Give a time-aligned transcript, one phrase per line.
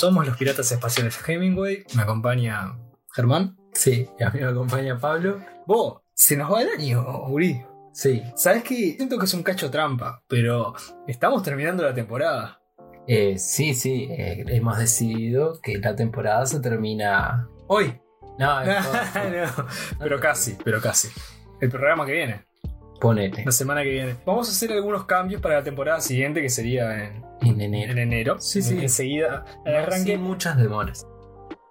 [0.00, 1.84] Somos los Piratas Espaciales Hemingway.
[1.94, 2.74] Me acompaña
[3.12, 3.58] Germán.
[3.74, 5.44] Sí, y a mí me acompaña Pablo.
[5.66, 7.62] Vos, se nos va el año, Uri.
[7.92, 8.22] Sí.
[8.34, 8.94] ¿Sabes qué?
[8.96, 10.72] Siento que es un cacho trampa, pero
[11.06, 12.62] estamos terminando la temporada.
[13.06, 18.00] Eh, sí, sí, eh, hemos decidido que la temporada se termina hoy.
[18.38, 19.66] No, no,
[19.98, 21.08] pero casi, pero casi.
[21.60, 22.46] El programa que viene.
[23.00, 23.44] Ponete.
[23.44, 24.16] La semana que viene.
[24.26, 27.92] Vamos a hacer algunos cambios para la temporada siguiente, que sería en, En enero.
[27.92, 28.36] en enero.
[28.40, 28.78] Sí, sí.
[28.78, 30.12] Enseguida, al arranque.
[30.12, 31.06] Sin muchas demoras.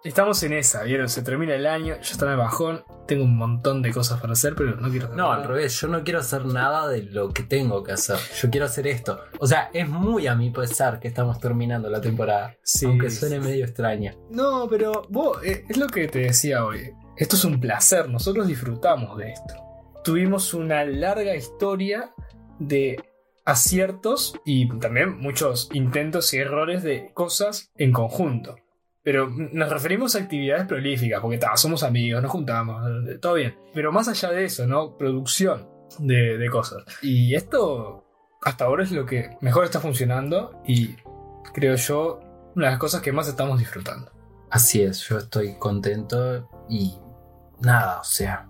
[0.04, 1.09] Estamos en esa, ¿vieron?
[1.09, 4.31] Se termina el año, yo estaba en el bajón, tengo un montón de cosas para
[4.31, 5.42] hacer, pero no quiero hacer No, nada.
[5.44, 8.16] al revés, yo no quiero hacer nada de lo que tengo que hacer.
[8.42, 9.20] Yo quiero hacer esto.
[9.39, 12.56] O sea, es muy a mi pesar que estamos terminando la temporada.
[12.64, 13.17] Sí, aunque sí.
[13.17, 14.16] suene medio extraña.
[14.32, 16.92] No, pero vos, eh, es lo que te decía hoy.
[17.17, 19.54] Esto es un placer, nosotros disfrutamos de esto.
[20.03, 22.14] Tuvimos una larga historia
[22.59, 22.97] de
[23.45, 28.55] aciertos y también muchos intentos y errores de cosas en conjunto.
[29.02, 33.55] Pero nos referimos a actividades prolíficas, porque ta, somos amigos, nos juntamos, eh, todo bien.
[33.73, 34.97] Pero más allá de eso, ¿no?
[34.97, 35.67] Producción
[36.00, 36.83] de, de cosas.
[37.02, 38.05] Y esto
[38.42, 40.95] hasta ahora es lo que mejor está funcionando y
[41.53, 42.20] creo yo
[42.55, 44.11] una de las cosas que más estamos disfrutando.
[44.50, 46.97] Así es, yo estoy contento y
[47.61, 48.47] nada, o sea.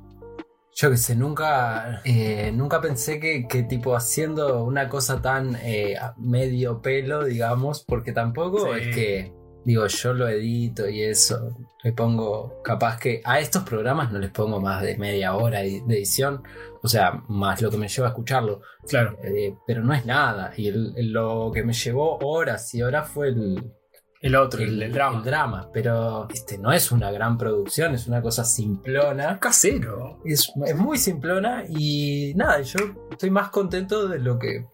[0.82, 5.96] Yo que sé, nunca, eh, nunca pensé que, que tipo haciendo una cosa tan eh,
[6.18, 8.80] medio pelo, digamos, porque tampoco Sí.
[8.80, 9.34] es que,
[9.66, 14.32] digo, yo lo edito y eso, le pongo, capaz que a estos programas no les
[14.32, 16.44] pongo más de media hora de de edición,
[16.82, 19.18] o sea, más lo que me lleva a escucharlo, Claro.
[19.22, 23.10] eh, pero no es nada, y el- el- lo que me llevó horas y horas
[23.10, 23.74] fue el,
[24.22, 25.18] El otro, el, el drama.
[25.20, 29.40] el drama, pero este, no es una gran producción, es una cosa simplona.
[29.40, 30.20] Casero.
[30.26, 32.80] Es, es muy simplona y nada, yo
[33.12, 34.66] estoy más contento de lo que...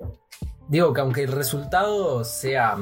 [0.68, 2.76] Digo que aunque el resultado sea...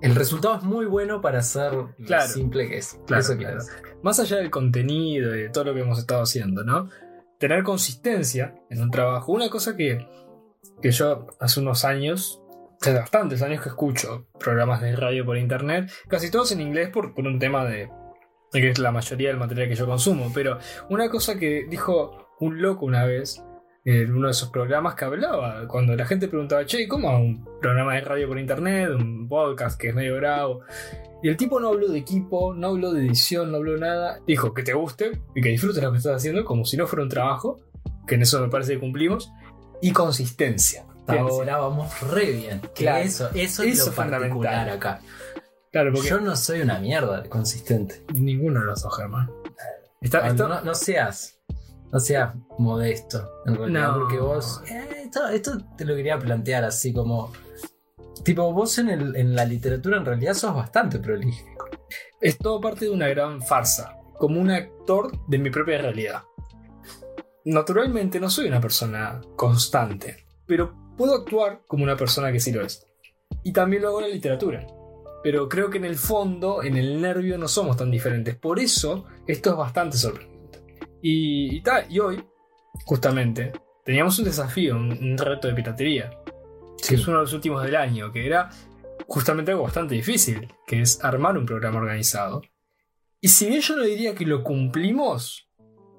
[0.00, 1.72] El resultado es muy bueno para ser
[2.06, 2.26] Claro.
[2.28, 2.96] lo simple que es.
[3.06, 3.58] Claro, Eso claro.
[4.04, 6.88] Más allá del contenido y de todo lo que hemos estado haciendo, ¿no?
[7.40, 9.32] Tener consistencia en un trabajo.
[9.32, 10.06] Una cosa que,
[10.80, 12.37] que yo hace unos años,
[12.80, 17.12] hace bastantes años que escucho programas de radio por internet, casi todos en inglés por,
[17.16, 17.90] un tema de,
[18.52, 20.30] que es la mayoría del material que yo consumo.
[20.34, 23.42] Pero una cosa que dijo un loco una vez
[23.84, 27.94] en uno de esos programas que hablaba, cuando la gente preguntaba, che, ¿cómo un programa
[27.94, 30.60] de radio por internet, un podcast que es medio bravo?
[31.22, 34.20] Y el tipo no habló de equipo, no habló de edición, no habló nada.
[34.26, 37.02] Dijo que te guste y que disfrutes lo que estás haciendo como si no fuera
[37.02, 37.60] un trabajo,
[38.06, 39.32] que en eso me parece que cumplimos.
[39.80, 40.84] Y consistencia.
[41.08, 42.60] Hasta Bien, ahora vamos re bien.
[42.74, 43.02] Claro.
[43.04, 45.00] Eso, eso, Eso es lo particular acá.
[45.72, 48.04] Claro, porque Yo no soy una mierda de consistente.
[48.14, 49.30] ninguno de los dos, Germán.
[50.02, 51.38] Está, No, está- no, no seas.
[51.90, 53.98] No seas modesto, en realidad, No.
[54.00, 54.62] porque vos.
[54.70, 57.32] eh, esto, esto te lo quería plantear así como.
[58.24, 61.66] Tipo, vos en, el- en la literatura en realidad sos bastante prolífico.
[62.20, 66.22] es todo parte de una gran farsa, como un actor de mi propia realidad.
[67.44, 72.62] Naturalmente no soy una persona constante, pero puedo actuar como una persona que sí lo
[72.62, 72.86] es.
[73.44, 74.66] Y también lo hago en la literatura.
[75.22, 78.36] Pero creo que en el fondo, en el nervio, no somos tan diferentes.
[78.36, 80.60] Por eso, esto es bastante sorprendente.
[81.00, 82.22] Y, y, ta, y hoy,
[82.84, 83.52] justamente,
[83.84, 86.10] teníamos un desafío, un, un reto de piratería,
[86.86, 88.50] que es uno de los últimos del año, que era
[89.06, 92.42] justamente algo bastante difícil, que es armar un programa organizado.
[93.20, 95.47] Y si bien yo no diría que lo cumplimos,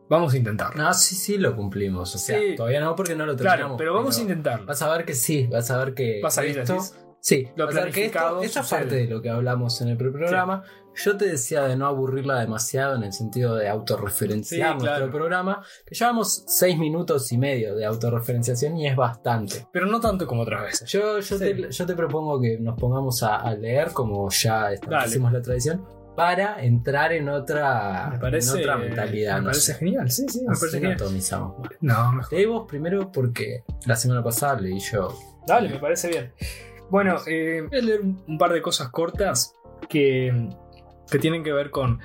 [0.09, 0.81] vamos a intentarlo.
[0.84, 2.14] No, sí, sí lo cumplimos.
[2.16, 2.56] O sea, Sí.
[2.56, 3.59] todavía no porque no lo terminamos.
[3.62, 4.66] claro, pero vamos a intentarlo.
[4.66, 6.20] Vas a ver que sí, vas a ver que.
[6.24, 6.94] Va a salir esto, así.
[7.22, 8.80] Sí, Lo vas a ver que esto, planificado esto es sucede.
[8.81, 10.63] parte de lo que hablamos en el preprograma.
[10.95, 15.12] Yo te decía de no aburrirla demasiado en el sentido de autorreferenciar Sí, nuestro claro.
[15.12, 15.63] programa.
[15.86, 19.68] Que llevamos seis minutos y medio de autorreferenciación y es bastante.
[19.72, 20.89] Pero no tanto como otras veces.
[20.92, 21.39] Yo, yo, Sí.
[21.39, 25.39] te, yo te propongo que nos pongamos a, a leer, como ya establecimos Dale.
[25.39, 29.35] la tradición, para entrar en otra, Me parece, en otra mentalidad.
[29.35, 29.79] me no parece sé.
[29.79, 30.97] genial, sí, sí, me Así parece genial.
[31.81, 32.33] No, mejor.
[32.33, 35.17] Leí vos primero porque la semana pasada leí yo.
[35.47, 36.33] Dale, me parece bien.
[36.89, 39.53] Bueno, eh, voy a leer un, un par de cosas cortas
[39.88, 40.50] que,
[41.09, 42.00] que tienen que ver con,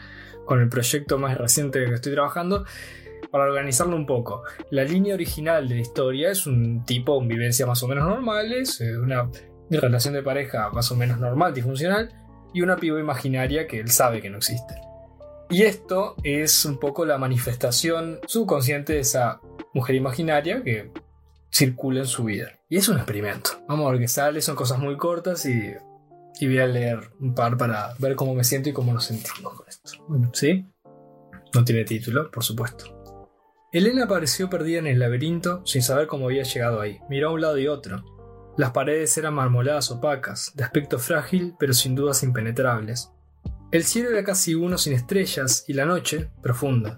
[0.44, 2.64] con el proyecto más reciente que estoy trabajando
[3.30, 4.42] para organizarlo un poco.
[4.70, 8.80] La línea original de la historia es un tipo con vivencias más o menos normales,
[8.80, 9.28] eh, una
[9.70, 12.10] relación de pareja más o menos normal, disfuncional,
[12.54, 14.74] y una piba imaginaria que él sabe que no existe.
[15.50, 19.40] Y esto es un poco la manifestación subconsciente de esa
[19.74, 20.90] mujer imaginaria que
[21.52, 22.58] circula en su vida.
[22.68, 23.50] Y es un experimento.
[23.68, 25.74] Vamos a ver qué sale, son cosas muy cortas y,
[26.40, 29.54] y voy a leer un par para ver cómo me siento y cómo nos sentimos
[29.54, 29.90] con esto.
[30.32, 30.66] ¿sí?
[31.54, 33.28] No tiene título, por supuesto.
[33.72, 37.00] Elena apareció perdida en el laberinto sin saber cómo había llegado ahí.
[37.08, 38.04] Miró a un lado y otro.
[38.56, 43.10] Las paredes eran marmoladas opacas, de aspecto frágil pero sin dudas impenetrables.
[43.72, 46.96] El cielo era casi uno sin estrellas y la noche profunda.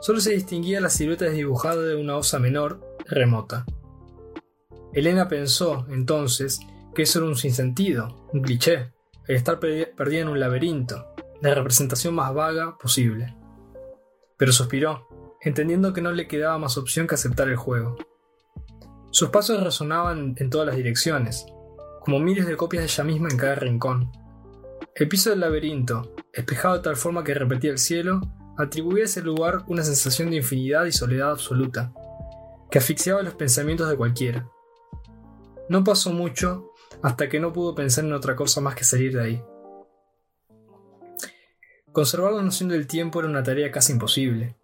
[0.00, 3.64] Solo se distinguía la silueta desdibujada de una osa menor, remota.
[4.92, 6.58] Elena pensó, entonces,
[6.94, 8.92] que eso era un sinsentido, un cliché,
[9.28, 13.36] el estar perdida en un laberinto, la representación más vaga posible.
[14.36, 15.06] Pero suspiró,
[15.40, 17.96] entendiendo que no le quedaba más opción que aceptar el juego.
[19.18, 21.44] Sus pasos resonaban en todas las direcciones,
[22.02, 24.12] como miles de copias de ella misma en cada rincón.
[24.94, 28.20] El piso del laberinto, espejado de tal forma que repetía el cielo,
[28.56, 31.92] atribuía a ese lugar una sensación de infinidad y soledad absoluta,
[32.70, 34.48] que asfixiaba los pensamientos de cualquiera.
[35.68, 36.70] No pasó mucho
[37.02, 39.42] hasta que no pudo pensar en otra cosa más que salir de ahí.
[41.90, 44.56] Conservar la noción del tiempo era una tarea casi imposible.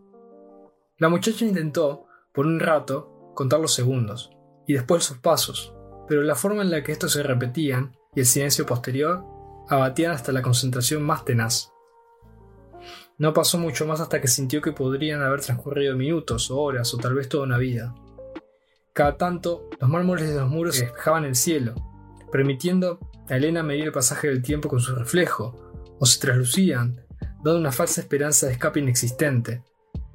[0.99, 4.31] La muchacha intentó, por un rato, contar los segundos,
[4.67, 5.75] y después sus pasos,
[6.09, 9.25] pero la forma en la que estos se repetían y el silencio posterior
[9.69, 11.73] abatían hasta la concentración más tenaz.
[13.17, 16.99] No pasó mucho más hasta que sintió que podrían haber transcurrido minutos o horas o
[16.99, 17.95] tal vez toda una vida.
[18.93, 21.75] Cada tanto, los mármoles de los muros despejaban el cielo,
[22.31, 27.01] permitiendo a Elena medir el pasaje del tiempo con su reflejo, o se traslucían,
[27.43, 29.63] dando una falsa esperanza de escape inexistente.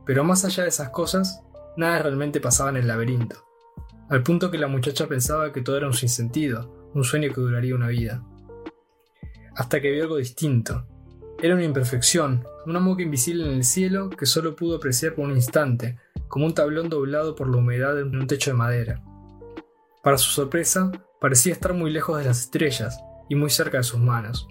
[0.05, 1.41] Pero más allá de esas cosas,
[1.77, 3.48] nada realmente pasaba en el laberinto
[4.09, 7.75] al punto que la muchacha pensaba que todo era un sinsentido, un sueño que duraría
[7.75, 8.23] una vida.
[9.55, 10.87] Hasta que vio algo distinto.
[11.41, 15.35] Era una imperfección, una moca invisible en el cielo que solo pudo apreciar por un
[15.35, 15.97] instante,
[16.27, 19.03] como un tablón doblado por la humedad en un techo de madera.
[20.03, 20.91] Para su sorpresa,
[21.21, 24.47] parecía estar muy lejos de las estrellas y muy cerca de sus manos.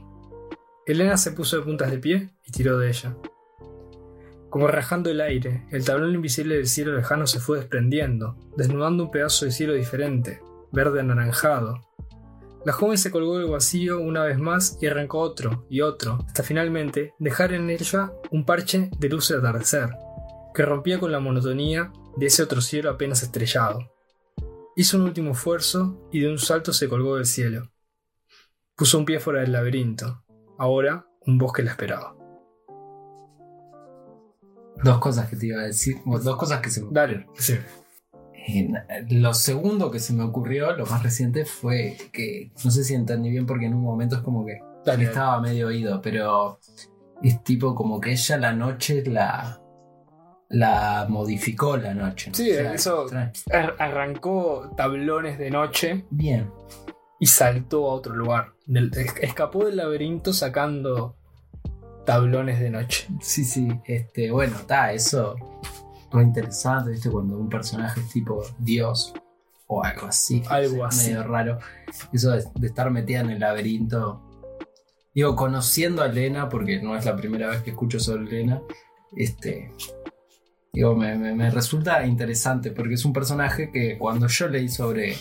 [0.87, 3.17] Elena se puso de puntas de pie y tiró de ella.
[4.51, 9.11] Como rajando el aire, el tablón invisible del cielo lejano se fue desprendiendo, desnudando un
[9.11, 10.41] pedazo de cielo diferente,
[10.73, 11.81] verde anaranjado.
[12.65, 16.43] La joven se colgó del vacío una vez más y arrancó otro y otro, hasta
[16.43, 19.91] finalmente dejar en ella un parche de luz de atardecer,
[20.55, 23.93] que rompía con la monotonía de ese otro cielo apenas estrellado.
[24.77, 27.71] Hizo un último esfuerzo y de un salto se colgó del cielo.
[28.77, 30.25] Puso un pie fuera del laberinto.
[30.59, 32.18] Ahora un bosque la esperaba.
[34.83, 37.59] Dos cosas que te iba a decir, dos cosas que se me Dale, sí.
[39.11, 43.31] Lo segundo que se me ocurrió, lo más reciente, fue que no sé si entendí
[43.31, 46.59] bien porque en un momento es como que estaba medio oído, pero
[47.23, 49.61] es tipo como que ella la noche la,
[50.49, 52.31] la modificó la noche.
[52.33, 53.07] Sí, eso
[53.79, 56.07] arrancó tablones de noche.
[56.11, 56.51] Bien.
[57.21, 58.53] Y saltó a otro lugar.
[59.21, 61.18] escapó del laberinto sacando
[62.09, 63.07] tablones de noche.
[63.21, 65.37] Sí, sí, este, bueno, está, eso
[66.11, 67.11] muy interesante, ¿viste?
[67.11, 69.13] Cuando un personaje es tipo Dios
[69.67, 70.43] o algo así.
[70.49, 71.11] Algo así.
[71.11, 71.59] Medio raro.
[72.11, 74.23] Eso de, estar metida en el laberinto.
[75.15, 78.63] Digo, conociendo a Elena, porque no es la primera vez que escucho sobre Elena,
[79.15, 79.71] este.
[80.73, 85.15] Digo, me, resulta interesante porque es un personaje que cuando yo leí sobre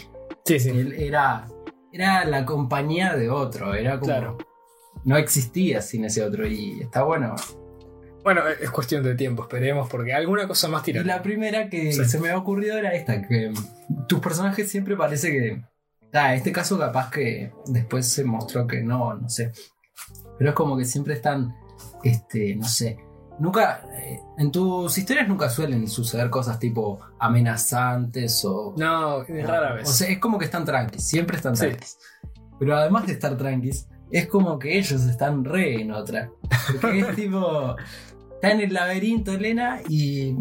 [0.46, 0.70] sí, sí.
[0.70, 1.48] él era,
[1.92, 4.38] era la compañía de otro, era como
[5.08, 7.34] no existía sin ese otro y está bueno.
[8.26, 11.06] Bueno, es cuestión de tiempo, esperemos, porque alguna cosa más tirará.
[11.06, 13.54] Y la primera que se me ha ocurrido era esta, que
[14.10, 15.64] tus personajes siempre parece que...
[16.12, 19.54] Ah, en este caso capaz que después se mostró que no, no sé.
[20.38, 21.56] Pero es como que siempre están,
[22.04, 22.98] este, no sé,
[23.40, 28.74] Nunca, eh, en tus historias nunca suelen suceder cosas tipo amenazantes o...
[28.76, 29.88] No, rara vez.
[29.88, 31.98] O sea, es como que están tranquis, siempre están tranquis.
[32.60, 36.32] Pero además de estar tranquis, es como que ellos están re en otra.
[36.82, 37.76] Porque es tipo.
[38.36, 40.36] Está en el laberinto, Elena, y.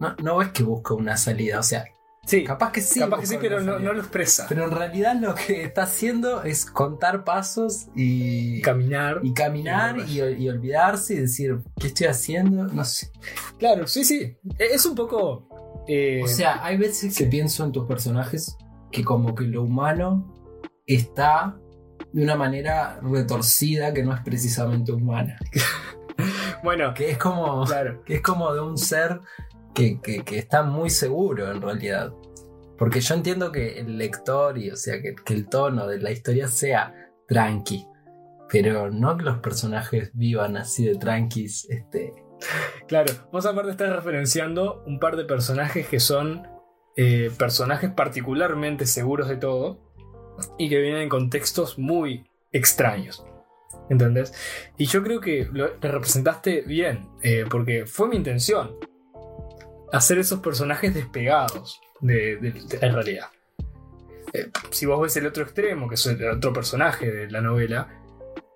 [0.00, 1.58] No, no ves que busca una salida.
[1.58, 1.84] O sea,
[2.26, 3.00] Sí, capaz que sí.
[3.00, 4.46] Capaz que sí, pero no, lo expresa.
[4.48, 8.60] Pero en realidad lo que está haciendo es contar pasos y.
[8.62, 9.20] Caminar.
[9.22, 12.64] Y caminar y, olvidarse y decir, ¿qué estoy haciendo?
[12.64, 13.10] No sé.
[13.58, 14.36] Claro, sí, sí.
[14.58, 15.48] E, es un poco.
[15.86, 18.56] Eh, o sea, hay veces que pienso en tus personajes
[18.90, 20.32] que como que lo humano
[20.86, 21.58] está
[22.14, 25.36] de una manera retorcida que no es precisamente humana.
[26.62, 28.04] bueno, que es como, claro.
[28.04, 29.20] que es como de un ser
[29.74, 29.98] que,
[30.30, 32.14] está muy seguro en realidad.
[32.78, 36.12] Porque yo entiendo que el lector y, o sea, que, que el tono de la
[36.12, 36.94] historia sea
[37.26, 37.84] tranqui.
[38.48, 42.12] Pero no que los personajes vivan así de tranquis, este.
[42.86, 46.46] Claro, vos aparte estás referenciando un par de personajes que son
[46.96, 49.83] eh, personajes particularmente seguros de todo
[50.58, 53.24] y que vienen en contextos muy extraños.
[53.90, 54.32] ¿Entendés?
[54.78, 58.76] Y yo creo que lo te representaste bien, eh, porque fue mi intención
[59.92, 63.26] hacer esos personajes despegados de, de- de la realidad.
[64.32, 68.00] Eh, si vos ves el otro extremo, que es el otro personaje de la novela,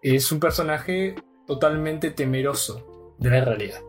[0.03, 1.15] es un personaje
[1.47, 3.81] totalmente temeroso de la realidad.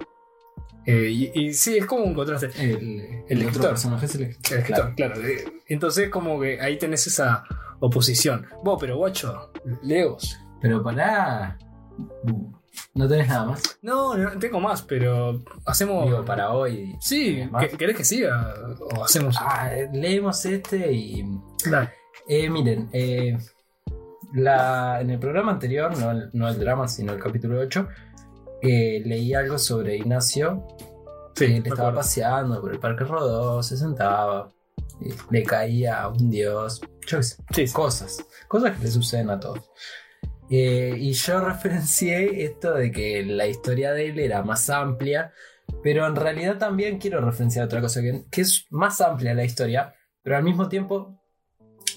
[0.85, 2.47] Eh, y, y sí, es como un contraste.
[2.59, 3.69] El, El otro lector.
[3.69, 4.93] personaje es el El escritor.
[4.95, 5.21] claro.
[5.21, 7.43] eh, Entonces, como que ahí tenés esa
[7.79, 8.45] oposición.
[8.63, 9.51] Vos, pero guacho,
[9.83, 10.37] Leos.
[10.61, 11.57] Pero para.
[12.93, 13.77] No tenés nada más.
[13.81, 16.05] No, no, tengo más, pero hacemos.
[16.05, 16.95] Digo, para hoy.
[16.99, 17.67] Sí, ¿Tenés más?
[17.67, 18.53] ¿que- ¿querés que siga?
[18.97, 19.35] O hacemos.
[19.39, 21.25] Ah, leemos este y.
[21.69, 21.89] Dale.
[22.27, 23.37] Eh, miren, eh,
[24.33, 27.87] la, en el programa anterior, no el, no el drama, sino el capítulo 8,
[28.61, 30.65] eh, leí algo sobre Ignacio.
[31.35, 34.49] Sí, que él estaba paseando por el Parque Rodó, se sentaba,
[35.31, 37.73] le caía un dios, yo Sí, sí.
[37.73, 39.69] cosas, cosas que le suceden a todos.
[40.49, 45.33] Eh, y yo referencié esto de que la historia de él era más amplia,
[45.83, 49.93] pero en realidad también quiero referenciar otra cosa, que, que es más amplia la historia,
[50.23, 51.19] pero al mismo tiempo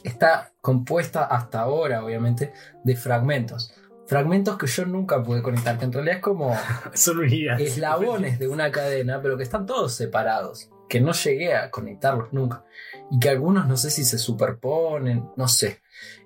[0.04, 2.52] está compuesta hasta ahora, obviamente,
[2.84, 3.74] de fragmentos.
[4.06, 6.54] Fragmentos que yo nunca pude conectar, que en realidad es como
[6.94, 12.32] Son eslabones de una cadena, pero que están todos separados, que no llegué a conectarlos
[12.32, 12.64] nunca,
[13.10, 15.80] y que algunos no sé si se superponen, no sé.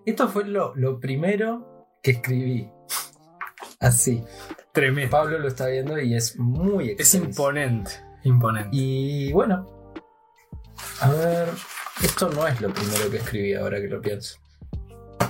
[0.04, 2.70] Esto fue lo, lo primero que escribí.
[3.80, 4.24] Así.
[4.72, 5.10] Tremendo.
[5.10, 7.26] Pablo lo está viendo y es muy Es extenso.
[7.26, 7.90] imponente.
[8.24, 8.68] Imponente.
[8.72, 9.92] Y bueno,
[11.00, 11.48] a ver,
[12.02, 14.38] esto no es lo primero que escribí ahora que lo pienso.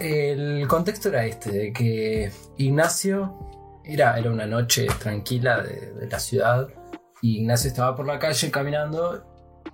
[0.00, 3.38] El contexto era este, de que Ignacio
[3.84, 6.68] era, era una noche tranquila de, de la ciudad
[7.26, 9.24] y Ignacio estaba por la calle caminando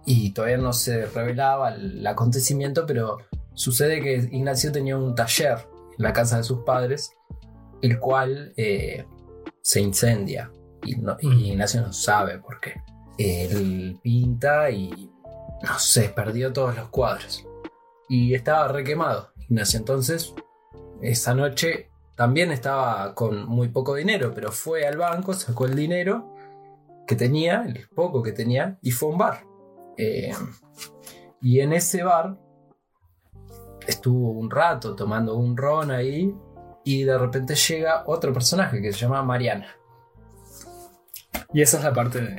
[0.07, 3.19] y todavía no se revelaba el acontecimiento, pero
[3.55, 5.59] sucede que Ignacio tenía un taller
[5.97, 7.13] en la casa de sus padres,
[7.83, 9.05] el cual eh,
[9.61, 10.51] se incendia
[10.85, 11.45] y, no- y Mm.
[11.53, 12.75] Ignacio no sabe por qué.
[13.19, 15.11] Él pinta y
[15.63, 17.47] no sé, perdió todos los cuadros.
[18.09, 19.31] Y estaba requemado.
[19.49, 20.35] Ignacio entonces,
[21.03, 26.32] esa noche también estaba con muy poco dinero, pero fue al banco, sacó el dinero
[27.13, 29.45] que tenía, el poco que tenía, y fue a un bar.
[29.99, 30.33] Eh,
[31.43, 32.39] y en ese bar
[33.87, 36.35] estuvo un rato tomando un ron ahí,
[36.85, 39.77] y de repente llega otro personaje que se llama Mariana.
[41.53, 42.37] Y esa es la parte de.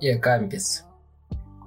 [0.00, 0.86] Y acá empieza.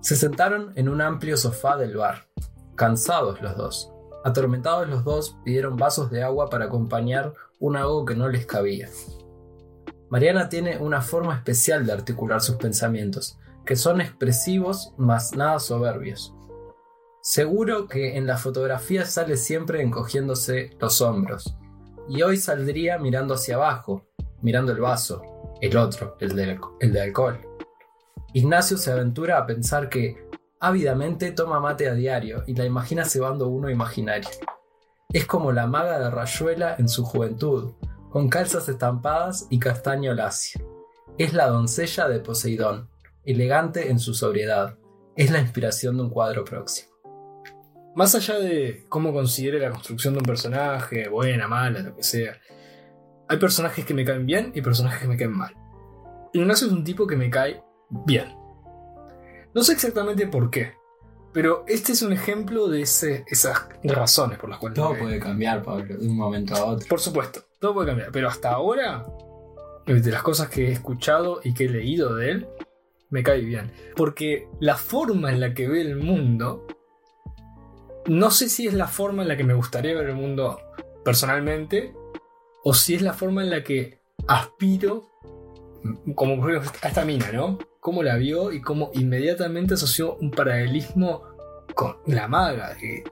[0.02, 2.28] Se sentaron en un amplio sofá del bar,
[2.76, 3.92] cansados los dos.
[4.24, 8.90] Atormentados los dos, pidieron vasos de agua para acompañar un ahogo que no les cabía.
[10.14, 16.36] Mariana tiene una forma especial de articular sus pensamientos, que son expresivos, mas nada soberbios.
[17.24, 21.58] Seguro que en la fotografía sale siempre encogiéndose los hombros,
[22.08, 24.06] y hoy saldría mirando hacia abajo,
[24.44, 25.24] mirando el vaso,
[25.62, 27.40] el otro, el de, el de alcohol.
[28.34, 30.30] Ignacio se aventura a pensar que
[30.60, 34.30] ávidamente toma mate a diario y la imagina cebando uno imaginario.
[35.12, 37.74] Es como la maga de Rayuela en su juventud,
[38.14, 40.62] con calzas estampadas y castaño lacio.
[41.18, 42.88] Es la doncella de Poseidón,
[43.26, 44.78] elegante en su sobriedad.
[45.16, 46.92] Es la inspiración de un cuadro próximo.
[47.96, 52.38] Más allá de cómo considere la construcción de un personaje, buena, mala, lo que sea,
[53.28, 55.56] hay personajes que me caen bien y personajes que me caen mal.
[56.34, 58.36] Ignacio es un tipo que me cae bien.
[59.56, 60.74] No sé exactamente por qué,
[61.32, 64.78] pero este es un ejemplo de ese- esas razones por las cuales.
[64.80, 65.20] me cae.
[65.20, 66.88] cambiar, Pablo, de un momento a otro.
[66.88, 69.06] Por supuesto, todo puede cambiar, pero hasta ahora,
[69.88, 72.48] eh, de las cosas que he escuchado y que he leído de él,
[73.10, 73.72] me cae bien.
[73.96, 76.68] Porque la forma en la que ve el mundo,
[78.06, 80.60] no sé si es la forma en la que me gustaría ver el mundo
[81.06, 81.94] personalmente,
[82.66, 85.10] o si es la forma en la que aspiro,
[86.16, 87.60] como por ejemplo a esta mina, ¿no?
[87.80, 91.24] Cómo la vio y cómo inmediatamente asoció un paralelismo
[91.76, 92.76] con la maga.
[92.82, 93.04] yo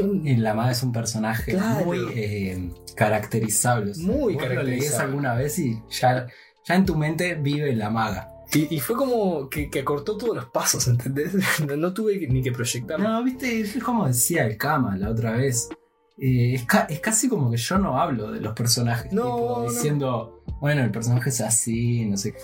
[0.00, 1.84] Y la maga es un personaje Claro.
[1.84, 3.90] muy eh, caracterizable.
[3.90, 5.04] o sea, Muy vos Lo lees caracterizable.
[5.04, 6.26] alguna vez y ya,
[6.66, 8.28] ya en tu mente vive la maga.
[8.54, 11.32] Y, y fue como que, que acortó todos los pasos, ¿entendés?
[11.66, 12.98] No, no tuve que- ni que proyectar.
[13.00, 15.68] No, viste, es como decía el Kama la otra vez.
[16.18, 19.62] Eh, es, ca- es casi como que yo no hablo de los personajes, No, tipo,
[19.66, 19.70] no.
[19.72, 22.32] diciendo, bueno, el personaje es así, no sé.
[22.32, 22.38] qué.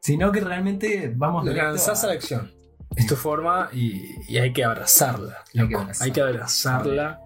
[0.00, 2.50] Sino que realmente vamos Lo lanzás a a- la acción.
[2.96, 5.38] Es tu forma y, y hay que abrazarla.
[5.58, 6.04] Hay que abrazarla.
[6.04, 7.20] Hay que abrazarla.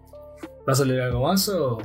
[0.66, 1.78] ¿Vas a leer algo más o...?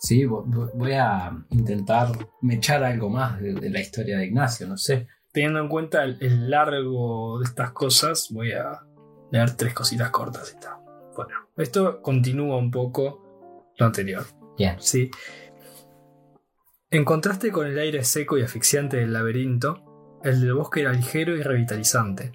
[0.00, 2.08] Sí, vo- vo- voy a intentar
[2.40, 5.06] mechar algo más de, de la historia de Ignacio, no sé.
[5.32, 8.80] Teniendo en cuenta el, el largo de estas cosas, voy a
[9.30, 10.66] leer tres cositas cortas y.
[11.14, 14.24] Bueno, esto continúa un poco lo anterior.
[14.58, 14.76] Bien.
[14.80, 15.10] Sí.
[16.90, 21.36] En contraste con el aire seco y asfixiante del laberinto, el del bosque era ligero
[21.36, 22.32] y revitalizante.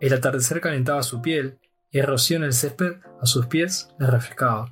[0.00, 1.58] El atardecer calentaba su piel
[1.90, 4.68] y el rocío en el césped a sus pies le refrescaba.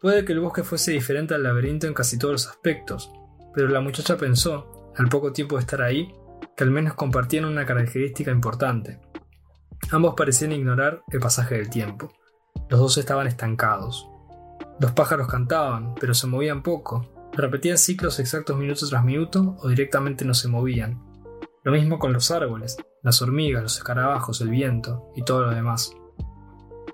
[0.00, 3.10] Puede que el bosque fuese diferente al laberinto en casi todos los aspectos,
[3.54, 6.14] pero la muchacha pensó, al poco tiempo de estar ahí,
[6.56, 9.00] que al menos compartían una característica importante.
[9.90, 12.12] Ambos parecían ignorar el pasaje del tiempo.
[12.68, 14.08] Los dos estaban estancados.
[14.80, 17.30] Los pájaros cantaban, pero se movían poco.
[17.34, 21.05] Repetían ciclos exactos minuto tras minuto o directamente no se movían.
[21.66, 25.92] Lo mismo con los árboles, las hormigas, los escarabajos, el viento y todo lo demás.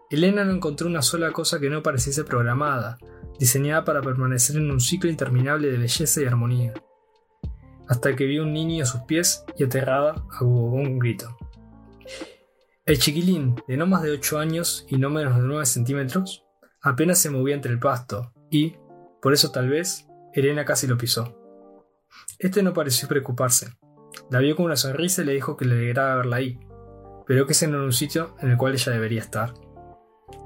[0.09, 2.97] Elena no encontró una sola cosa que no pareciese programada,
[3.39, 6.73] diseñada para permanecer en un ciclo interminable de belleza y armonía.
[7.87, 11.37] Hasta que vio un niño a sus pies y aterrada ahogó un grito.
[12.87, 16.47] El chiquilín, de no más de 8 años y no menos de 9 centímetros,
[16.81, 18.77] apenas se movía entre el pasto y,
[19.21, 21.39] por eso tal vez, Elena casi lo pisó.
[22.39, 23.75] Este no pareció preocuparse.
[24.31, 26.59] La vio con una sonrisa y le dijo que le alegraba verla ahí,
[27.27, 29.55] pero que ese no era un sitio en el cual ella debería estar.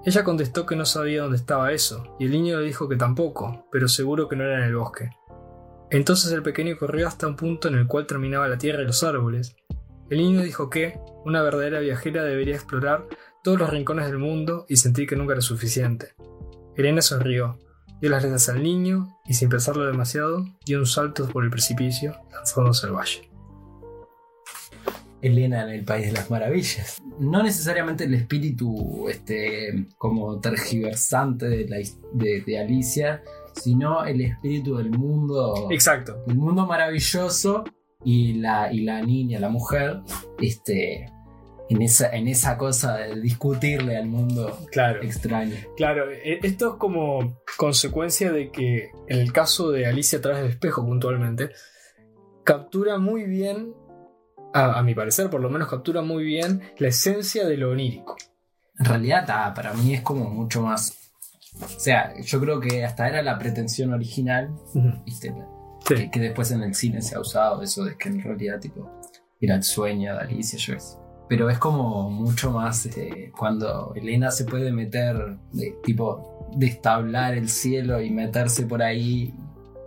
[0.04, 3.66] Ella contestó que no sabía dónde estaba eso, y el niño le dijo que tampoco,
[3.72, 5.10] pero seguro que no era en el bosque.
[5.90, 9.02] Entonces el pequeño corrió hasta un punto en el cual terminaba la tierra y los
[9.04, 9.56] árboles.
[10.10, 13.06] El niño dijo que, una verdadera viajera debería explorar
[13.42, 16.14] todos los rincones del mundo y sentir que nunca era suficiente.
[16.76, 17.58] Elena sonrió,
[18.00, 22.16] dio las gracias al niño y sin pensarlo demasiado, dio un salto por el precipicio,
[22.32, 23.35] lanzándose al valle.
[25.22, 27.02] Elena en el País de las Maravillas.
[27.18, 33.22] No necesariamente el espíritu este, como tergiversante de, la his- de- de Alicia,
[33.54, 36.22] sino el espíritu del mundo, Exacto.
[36.26, 37.64] del mundo maravilloso
[38.04, 40.00] y la, y la niña, la mujer,
[40.40, 41.10] este,
[41.70, 45.02] en, esa, en esa cosa de discutirle al mundo Claro.
[45.02, 45.56] extraño.
[45.76, 50.42] Claro, e- esto es como consecuencia de que en el caso de Alicia a través
[50.42, 51.50] del espejo puntualmente,
[52.44, 53.72] captura muy bien,
[54.56, 58.16] a, a mi parecer por lo menos captura muy bien la esencia de lo onírico.
[58.78, 60.96] En realidad, ta, para mí es como mucho más.
[61.62, 64.50] O sea, yo creo que hasta era la pretensión original,
[65.04, 65.32] ¿viste?
[65.86, 66.10] que, Sí.
[66.10, 68.90] que después en el cine se ha usado eso de que en realidad tipo
[69.40, 70.98] era el sueño de Alicia yo sé.
[71.28, 77.48] pero es como mucho más eh, cuando Elena se puede meter de, tipo destablar el
[77.48, 79.32] cielo y meterse por ahí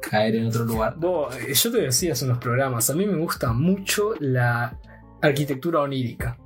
[0.02, 3.18] caer en otro lugar Vos, eh, yo te decía en los programas, a mí me
[3.18, 4.78] gusta mucho la
[5.22, 6.38] arquitectura onírica.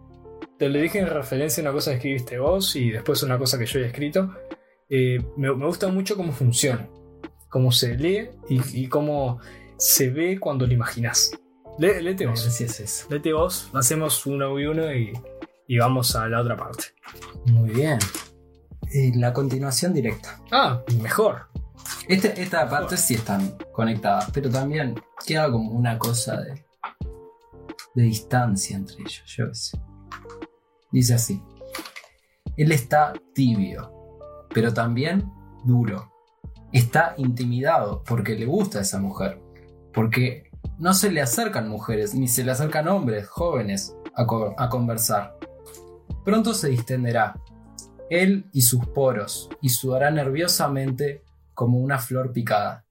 [0.58, 3.58] Te lo dije en referencia a una cosa que escribiste vos y después una cosa
[3.58, 4.34] que yo he escrito.
[4.90, 6.88] Eh, me, me gusta mucho cómo funciona,
[7.50, 9.40] cómo se lee y, y cómo
[9.78, 11.32] se ve cuando lo imaginas.
[11.80, 12.44] Le, léete vos.
[12.44, 15.12] gracias Léete vos, hacemos uno y uno y,
[15.68, 16.86] y vamos a la otra parte.
[17.48, 17.98] muy bien
[18.94, 21.48] Eh, la continuación directa Ah, mejor.
[22.08, 26.66] Este- esta parte sí están conectadas pero también queda como una cosa de
[27.96, 29.80] de distancia entre ellos yo sé
[30.94, 31.42] Dice así.
[32.56, 33.92] Él está tibio,
[34.54, 35.28] pero también
[35.66, 36.14] duro.
[36.72, 39.42] Está intimidado porque le gusta a esa mujer.
[39.92, 45.36] Porque no se le acercan mujeres, ni se le acercan hombres jóvenes a conversar.
[46.24, 47.40] Pronto se distenderá,
[48.12, 51.24] él y sus poros, y sudará nerviosamente
[51.54, 52.86] como una flor picada.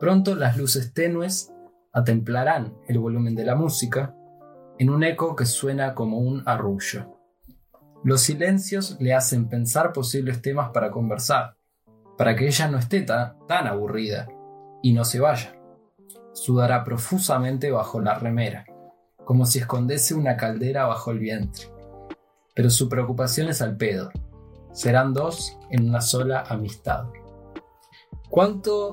[0.00, 1.52] Pronto las luces tenues
[1.92, 4.14] atemplarán el volumen de la música
[4.78, 7.18] en un eco que suena como un arrullo.
[8.04, 11.56] Los silencios le hacen pensar posibles temas para conversar,
[12.18, 14.28] para que ella no esté ta- tan aburrida
[14.82, 15.54] y no se vaya.
[16.32, 18.66] Sudará profusamente bajo la remera,
[19.24, 21.64] como si escondese una caldera bajo el vientre.
[22.54, 24.10] Pero su preocupación es al pedo.
[24.72, 27.06] Serán dos en una sola amistad.
[28.28, 28.90] ¿Cuánto,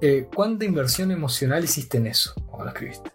[0.00, 3.10] eh, ¿Cuánta inversión emocional hiciste en eso cuando lo escribiste?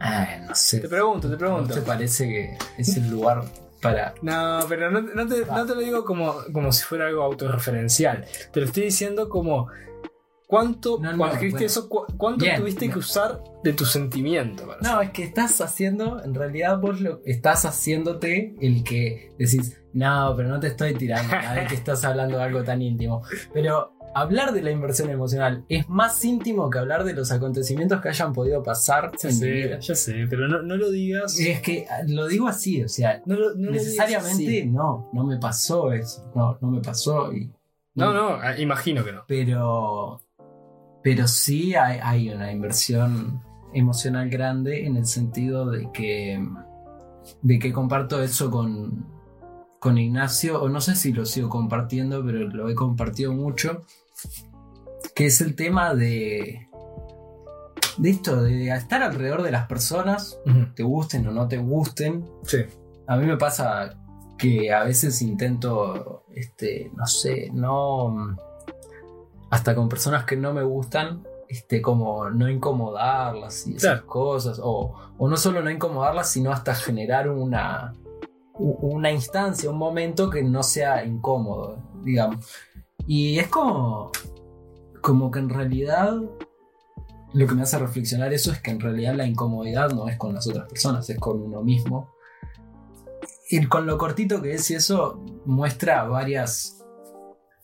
[0.00, 0.80] Ay, no sé.
[0.80, 1.74] Te pregunto, te ¿No pregunto.
[1.74, 3.42] te parece que es el lugar
[3.82, 7.22] para No, pero no, no te, no te lo digo como, como si fuera algo
[7.22, 8.24] autorreferencial.
[8.52, 9.68] Te lo estoy diciendo como.
[10.48, 11.58] ¿Cuánto, No, no, bueno.
[11.60, 12.94] eso, cu- cuánto Bien, tuviste no.
[12.94, 14.66] que usar de tu sentimiento?
[14.66, 19.78] para No, es que estás haciendo, en realidad vos lo estás haciéndote el que decís,
[19.92, 23.22] no, pero no te estoy tirando a ver que estás hablando de algo tan íntimo.
[23.52, 28.08] Pero hablar de la inversión emocional es más íntimo que hablar de los acontecimientos que
[28.08, 29.78] hayan podido pasar Ya sé, vida.
[29.80, 31.38] ya sé, pero no, no lo digas.
[31.38, 35.92] Es que ah, lo digo así, o sea, No, lo- necesariamente no, no me pasó
[35.92, 37.50] eso, no, no me pasó y
[37.94, 39.24] No, no, ah, imagino que no.
[39.28, 40.22] pero
[41.02, 43.42] pero sí hay, hay una inversión
[43.74, 46.42] emocional grande en el sentido de que
[47.42, 49.06] de que comparto eso con
[49.78, 53.82] con Ignacio o no sé si lo sigo compartiendo pero lo he compartido mucho
[55.14, 56.68] que es el tema de
[57.98, 60.38] de esto de estar alrededor de las personas
[60.74, 62.58] te gusten o no te gusten Sí.
[63.06, 63.98] a mí me pasa
[64.38, 68.36] que a veces intento, este, no sé, no.
[69.50, 74.06] Hasta con personas que no me gustan, este, como no incomodarlas y esas Claro.
[74.06, 74.60] cosas.
[74.62, 77.94] O, o no solo no incomodarlas, sino hasta generar una,
[78.58, 82.46] una instancia, un momento que no sea incómodo, digamos.
[83.06, 84.10] Y es como.
[85.00, 86.14] Como que en realidad.
[87.34, 90.34] Lo que me hace reflexionar eso es que en realidad la incomodidad no es con
[90.34, 92.10] las otras personas, es con uno mismo.
[93.50, 96.77] Y con lo cortito que es y eso muestra varias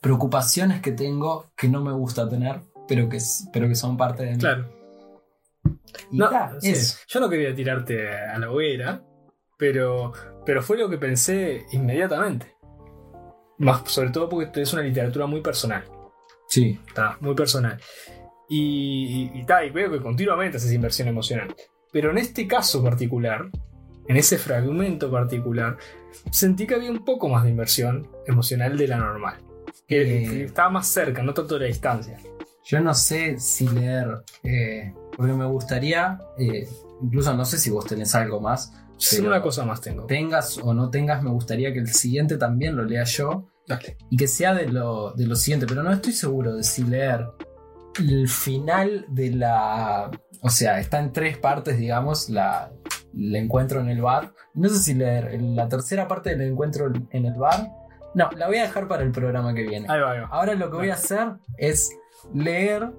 [0.04, 3.16] preocupaciones que tengo que no me gusta tener, pero que,
[3.50, 4.38] pero que son parte de mí.
[4.38, 4.70] Claro.
[6.10, 6.98] Y No, ta, sí, eso.
[7.08, 9.02] Yo no quería tirarte a la hoguera,
[9.56, 10.12] pero,
[10.44, 12.54] pero fue lo que pensé inmediatamente.
[13.56, 15.84] Más sobre todo porque es una literatura muy personal.
[16.48, 16.78] Sí.
[16.86, 17.80] Está muy personal.
[18.46, 21.56] Y, y, y ta, y veo que continuamente haces inversión emocional.
[21.90, 23.48] Pero en este caso particular,
[24.06, 25.78] en ese fragmento particular,
[26.30, 29.43] sentí que había un poco más de inversión emocional de la normal.
[29.86, 30.28] Que, Eh.
[30.30, 32.18] que estaba más cerca, no tanto de la distancia.
[32.64, 36.66] Yo no sé si leer, eh, porque me gustaría, eh,
[37.02, 40.06] incluso no sé si vos tenés algo más, Sí, Pero- una cosa más tengo.
[40.06, 43.96] tengas o no tengas, me gustaría que el siguiente también lo lea yo Dale.
[44.08, 47.26] y que sea de lo, de lo siguiente, pero no estoy seguro de si leer
[47.98, 50.10] el final de la...
[50.42, 52.70] O sea, está en tres partes, digamos, la,
[53.12, 54.32] el encuentro en el bar.
[54.54, 57.68] No sé si leer la tercera parte del encuentro en el bar.
[58.14, 59.86] No, la voy a dejar para el programa que viene.
[59.88, 60.26] Ahí va, ahí va.
[60.28, 61.90] Ahora lo que voy a hacer es
[62.32, 62.92] leer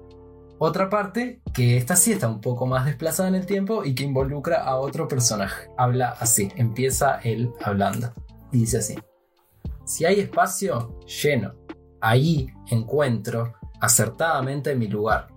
[0.58, 4.04] otra parte que esta sí está un poco más desplazada en el tiempo y que
[4.04, 5.68] involucra a otro personaje.
[5.76, 8.12] Habla así, empieza él hablando.
[8.52, 8.96] Y dice así.
[9.84, 11.54] Si hay espacio, lleno.
[12.00, 15.28] Ahí encuentro acertadamente mi lugar.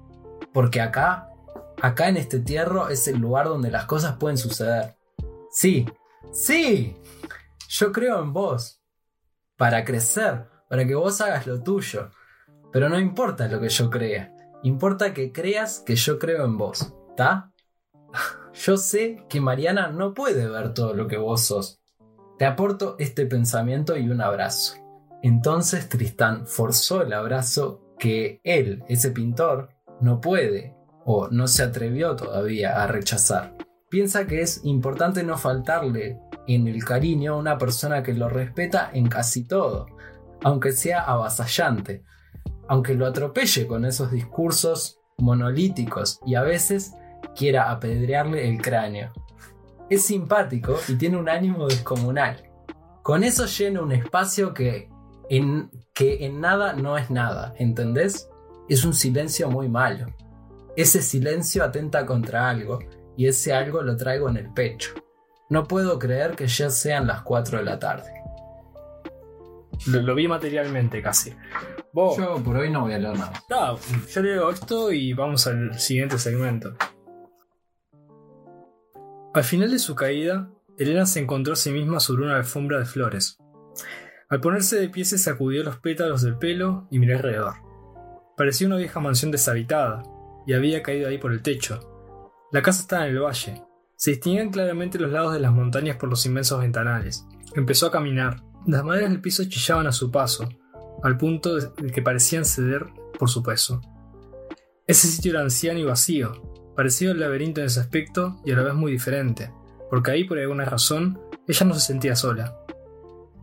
[0.54, 1.30] Porque acá,
[1.82, 4.96] acá en este tierro es el lugar donde las cosas pueden suceder.
[5.52, 5.86] Sí,
[6.32, 6.96] sí.
[7.68, 8.79] Yo creo en vos.
[9.60, 12.12] Para crecer, para que vos hagas lo tuyo.
[12.72, 14.34] Pero no importa lo que yo crea.
[14.64, 16.94] Importa que creas que yo creo en vos.
[17.10, 17.52] ¿Está?
[18.54, 21.82] Yo sé que Mariana no puede ver todo lo que vos sos.
[22.38, 24.76] Te aporto este pensamiento y un abrazo.
[25.22, 29.70] Entonces Tristán forzó el abrazo que él, ese pintor,
[30.00, 30.74] no puede
[31.06, 33.56] o no se atrevió todavía a rechazar.
[33.90, 36.20] Piensa que es importante no faltarle
[36.56, 39.88] en el cariño a una persona que lo respeta en casi todo,
[40.44, 42.04] aunque sea avasallante,
[42.68, 46.94] aunque lo atropelle con esos discursos monolíticos y a veces
[47.36, 49.12] quiera apedrearle el cráneo.
[49.90, 52.44] Es simpático y tiene un ánimo descomunal.
[53.04, 54.90] Con eso llena un espacio que
[55.30, 58.30] en, que en nada no es nada, ¿entendés?
[58.68, 60.08] Es un silencio muy malo.
[60.76, 62.80] Ese silencio atenta contra algo
[63.18, 64.94] y ese algo lo traigo en el pecho.
[65.50, 68.14] No puedo creer que ya sean las 4 de la tarde.
[69.88, 71.36] Lo, lo vi materialmente casi.
[71.92, 73.34] Vos, Yo por hoy no voy a leer nada.
[73.52, 73.76] Ah,
[74.14, 76.76] yo leo esto y vamos al siguiente segmento.
[79.34, 82.86] Al final de su caída, Elena se encontró a sí misma sobre una alfombra de
[82.86, 83.38] flores.
[84.30, 87.56] Al ponerse de pie se sacudió los pétalos del pelo y miró alrededor.
[88.38, 90.04] Parecía una vieja mansión deshabitada,
[90.46, 91.80] y había caído ahí por el techo.
[92.52, 93.64] La casa estaba en el valle.
[94.00, 97.28] Se distinguían claramente los lados de las montañas por los inmensos ventanales.
[97.54, 98.42] Empezó a caminar.
[98.66, 100.48] Las maderas del piso chillaban a su paso,
[101.04, 102.86] al punto de que parecían ceder
[103.18, 103.82] por su peso.
[104.88, 106.32] Ese sitio era anciano y vacío,
[106.78, 109.52] parecido al laberinto en ese aspecto y a la vez muy diferente,
[109.90, 112.58] porque ahí por alguna razón ella no se sentía sola.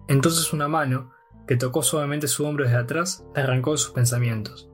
[0.08, 1.12] Entonces una mano,
[1.46, 4.70] que tocó suavemente su hombro desde atrás, la arrancó de sus pensamientos.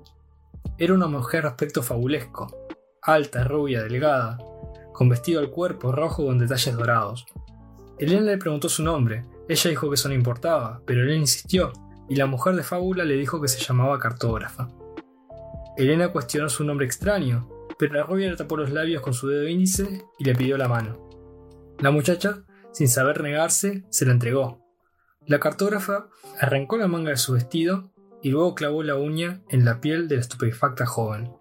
[0.79, 2.69] Era una mujer de aspecto fabulesco,
[3.03, 4.39] alta, rubia, delgada,
[4.93, 7.27] con vestido al cuerpo rojo con detalles dorados.
[7.99, 11.73] Elena le preguntó su nombre, ella dijo que eso no importaba, pero él insistió,
[12.09, 14.69] y la mujer de fábula le dijo que se llamaba cartógrafa.
[15.77, 19.49] Elena cuestionó su nombre extraño, pero la rubia le tapó los labios con su dedo
[19.49, 21.09] índice y le pidió la mano.
[21.81, 24.63] La muchacha, sin saber negarse, se la entregó.
[25.27, 26.09] La cartógrafa
[26.41, 30.17] arrancó la manga de su vestido y luego clavó la uña en la piel de
[30.17, 31.33] la estupefacta joven,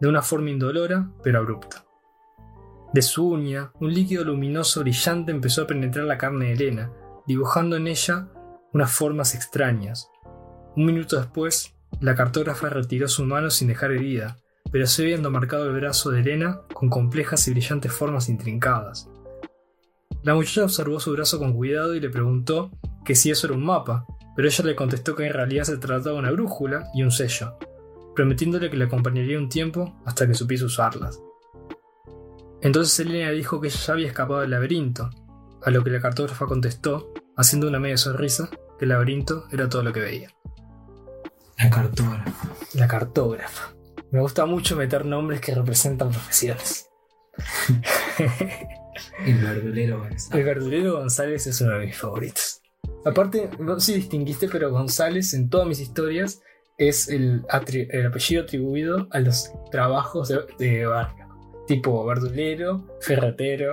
[0.00, 1.85] de una forma indolora pero abrupta.
[2.96, 6.92] De su uña, un líquido luminoso brillante empezó a penetrar la carne de Elena,
[7.26, 8.30] dibujando en ella
[8.72, 10.08] unas formas extrañas.
[10.76, 14.38] Un minuto después, la cartógrafa retiró su mano sin dejar herida,
[14.72, 19.10] pero se viendo marcado el brazo de Elena con complejas y brillantes formas intrincadas.
[20.22, 22.70] La muchacha observó su brazo con cuidado y le preguntó
[23.04, 26.14] que si eso era un mapa, pero ella le contestó que en realidad se trataba
[26.14, 27.58] de una brújula y un sello,
[28.14, 31.20] prometiéndole que le acompañaría un tiempo hasta que supiese usarlas.
[32.66, 35.08] Entonces Elena dijo que ella ya había escapado del laberinto,
[35.62, 39.84] a lo que la cartógrafa contestó, haciendo una media sonrisa, que el laberinto era todo
[39.84, 40.30] lo que veía.
[41.56, 42.48] La cartógrafa.
[42.74, 43.72] La cartógrafa.
[44.10, 46.88] Me gusta mucho meter nombres que representan profesiones.
[49.24, 50.28] El verdulero González.
[50.32, 52.62] El verdulero González es uno de mis favoritos.
[53.04, 56.42] Aparte, no sé si distinguiste, pero González en todas mis historias
[56.78, 61.25] es el, apellido atribuido a los trabajos de, de barrio.
[61.66, 63.72] Tipo verdulero, ferretero,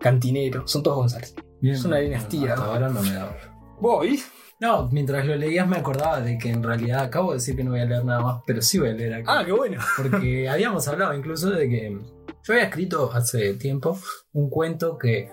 [0.00, 0.66] cantinero.
[0.66, 1.34] Son todos González.
[1.60, 2.54] Bien, Es una dinastía.
[2.54, 3.36] Hasta ahora no me da.
[3.80, 4.20] Voy.
[4.60, 7.72] No, mientras lo leías me acordaba de que en realidad acabo de decir que no
[7.72, 9.24] voy a leer nada más, pero sí voy a leer aquí.
[9.26, 9.80] Ah, qué bueno.
[9.96, 11.98] Porque habíamos hablado incluso de que
[12.42, 13.98] yo había escrito hace tiempo
[14.32, 15.30] un cuento que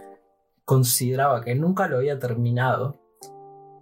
[0.65, 2.99] consideraba que nunca lo había terminado.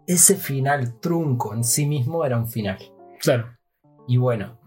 [0.07, 2.79] Ese final trunco en sí mismo era un final.
[3.21, 3.55] Claro.
[4.07, 4.58] Y bueno,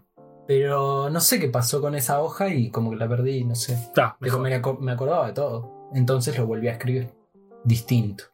[0.47, 3.91] pero no sé qué pasó con esa hoja y como que la perdí, no sé.
[3.95, 4.81] Pero mejor.
[4.81, 5.89] me, me acordaba de todo.
[5.95, 7.11] Entonces lo volví a escribir.
[7.65, 8.25] Distinto.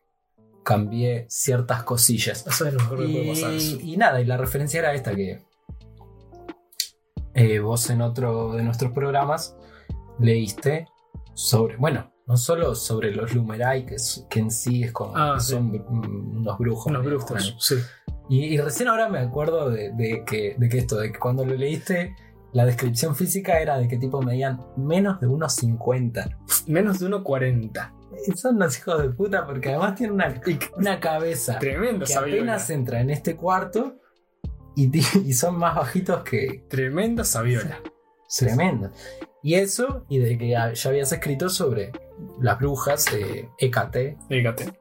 [0.65, 2.47] Cambié ciertas cosillas.
[2.47, 3.53] Eso es lo mejor que puede pasar.
[3.83, 5.43] Y, nada, y la referencia era esta que
[7.35, 9.57] eh, vos en otro de nuestros programas
[10.19, 10.89] leíste
[11.35, 15.39] sobre, bueno, no solo sobre los Lumerai, que, es- que en sí es como Ah,
[15.39, 15.53] sí.
[15.53, 16.87] son mm, unos brujos.
[16.87, 17.57] Unos brujos.
[17.61, 17.77] Sí.
[18.29, 21.45] Y, y recién ahora me acuerdo de, de que, de que esto, de que cuando
[21.45, 22.15] lo leíste,
[22.53, 26.39] la descripción física era de que tipo medían menos de unos 50.
[26.67, 27.93] Menos de 1,40.
[28.27, 30.41] Y Son unos hijos de puta porque además tienen una,
[30.77, 33.97] una cabeza Tremendo que apenas entra en este cuarto
[34.75, 37.81] y, son más bajitos que Tremenda sabiola.
[38.39, 38.93] tremendo.
[39.43, 41.93] Y eso, y de que ya habías escrito sobre
[42.41, 44.17] las brujas, eh, Hécate.
[44.29, 44.73] Fíjate.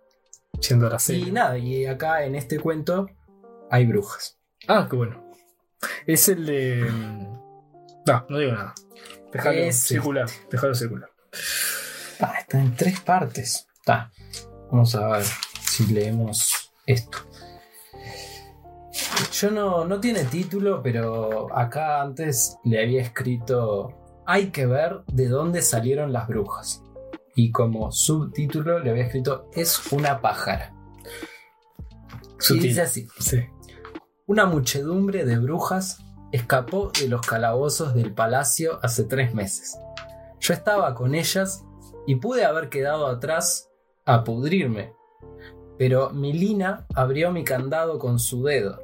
[0.60, 3.08] Siendo la Y nada, y acá en este cuento
[3.70, 4.38] hay brujas.
[4.68, 5.24] Ah, qué bueno.
[6.06, 6.88] Es el de.
[6.92, 7.34] mm,
[8.08, 8.74] No, no digo nada.
[9.32, 9.88] Déjalo Ese.
[9.96, 10.30] circular.
[10.50, 11.10] Déjalo circular.
[12.20, 13.68] Ah, está en tres partes.
[13.80, 14.12] Está.
[14.72, 15.24] Vamos a ver
[15.62, 17.20] si leemos esto.
[19.32, 23.94] Yo no, no tiene título, pero acá antes le había escrito
[24.26, 26.82] Hay que ver de dónde salieron las brujas.
[27.36, 30.74] Y como subtítulo le había escrito Es una pájara.
[32.50, 33.08] Y dice así.
[33.20, 33.46] Sí.
[34.28, 39.80] Una muchedumbre de brujas escapó de los calabozos del palacio hace tres meses.
[40.42, 41.64] Yo estaba con ellas
[42.06, 43.70] y pude haber quedado atrás
[44.06, 44.94] a pudrirme.
[45.78, 48.82] Pero Milina abrió mi candado con su dedo.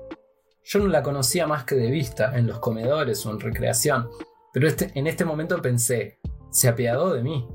[0.64, 4.10] Yo no la conocía más que de vista, en los comedores o en recreación,
[4.54, 6.20] pero este- en este momento pensé,
[6.52, 7.46] se apiadó de mí.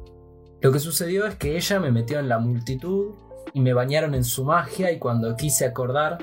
[0.60, 3.14] Lo que sucedió es que ella me metió en la multitud
[3.54, 6.18] y me bañaron en su magia y cuando quise acordar,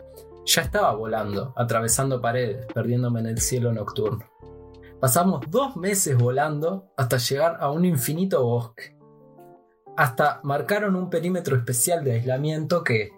[0.45, 4.25] ya estaba volando, atravesando paredes, perdiéndome en el cielo nocturno.
[4.99, 8.97] Pasamos dos meses volando hasta llegar a un infinito bosque.
[9.97, 13.12] Hasta marcaron un perímetro especial de aislamiento que,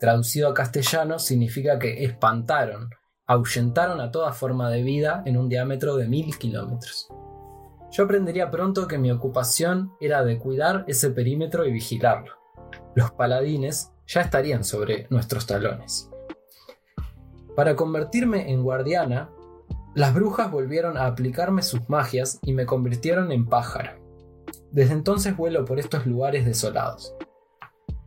[0.00, 2.90] traducido a castellano, significa que espantaron,
[3.26, 7.08] ahuyentaron a toda forma de vida en un diámetro de mil kilómetros.
[7.90, 12.32] Yo aprendería pronto que mi ocupación era de cuidar ese perímetro y vigilarlo.
[12.94, 16.10] Los paladines ya estarían sobre nuestros talones.
[17.58, 19.32] Para convertirme en guardiana,
[19.96, 23.98] las brujas volvieron a aplicarme sus magias y me convirtieron en pájaro.
[24.70, 27.16] Desde entonces vuelo por estos lugares desolados.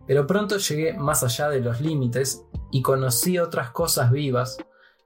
[0.08, 4.58] Pero pronto llegué más allá de los límites y conocí otras cosas vivas,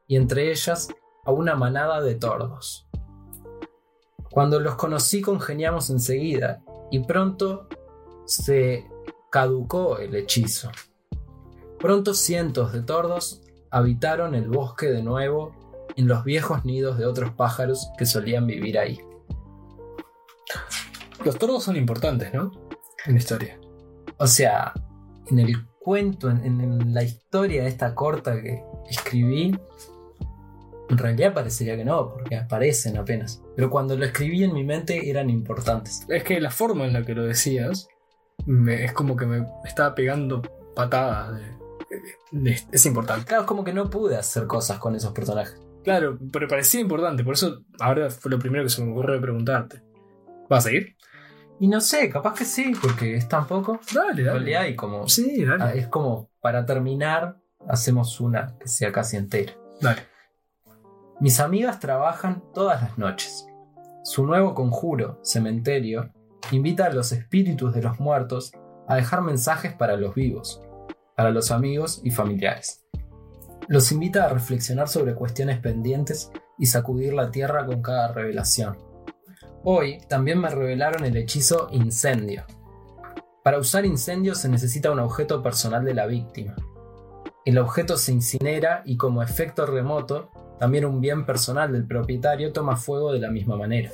[0.05, 0.89] y entre ellas
[1.25, 2.88] a una manada de tordos.
[4.29, 7.67] Cuando los conocí congeniamos enseguida, y pronto
[8.25, 8.88] se
[9.31, 10.69] caducó el hechizo.
[11.79, 13.41] Pronto cientos de tordos
[13.76, 15.54] habitaron el bosque de nuevo
[15.98, 19.02] en los viejos nidos de otros pájaros que solían vivir ahí.
[21.26, 22.52] Los tordos son importantes, ¿no?
[23.06, 23.60] En la historia.
[24.18, 24.74] O sea,
[25.28, 29.58] en el cuento, en, en la historia esta corta que escribí,
[30.90, 33.42] en realidad parecería que no, porque aparecen apenas.
[33.58, 36.06] Pero cuando lo escribí en mi mente eran importantes.
[36.08, 37.90] Es que la forma en la que lo decías
[38.46, 40.42] me- es como que me estaba pegando
[40.76, 43.26] patadas de, es, es importante.
[43.26, 45.60] Claro, es como que no pude hacer cosas con esos personajes.
[45.84, 49.84] Claro, pero parecía importante, por eso ahora fue lo primero que se me ocurrió preguntarte.
[50.50, 50.95] ¿Vas a seguir?
[51.60, 53.80] Y no sé, capaz que sí, porque es tan poco.
[53.93, 55.08] Dale, como.
[55.08, 55.80] Sí, ah, dale.
[55.80, 59.54] Es como para terminar, hacemos una que sea casi entera.
[59.80, 60.02] Dale.
[61.19, 63.48] Mis amigas trabajan todas las noches.
[64.04, 66.12] Su nuevo conjuro, cementerio,
[66.52, 68.52] invita a los espíritus de los muertos
[68.88, 70.62] a dejar mensajes para los vivos,
[71.15, 72.86] para los amigos y familiares.
[73.67, 78.78] Los invita a reflexionar sobre cuestiones pendientes y sacudir la tierra con cada revelación.
[79.63, 82.43] Hoy también me revelaron el hechizo incendio.
[83.43, 86.56] Para usar incendio se necesita un objeto personal de la víctima.
[87.45, 92.75] El objeto se incinera y como efecto remoto, también un bien personal del propietario toma
[92.75, 93.91] fuego de la misma manera.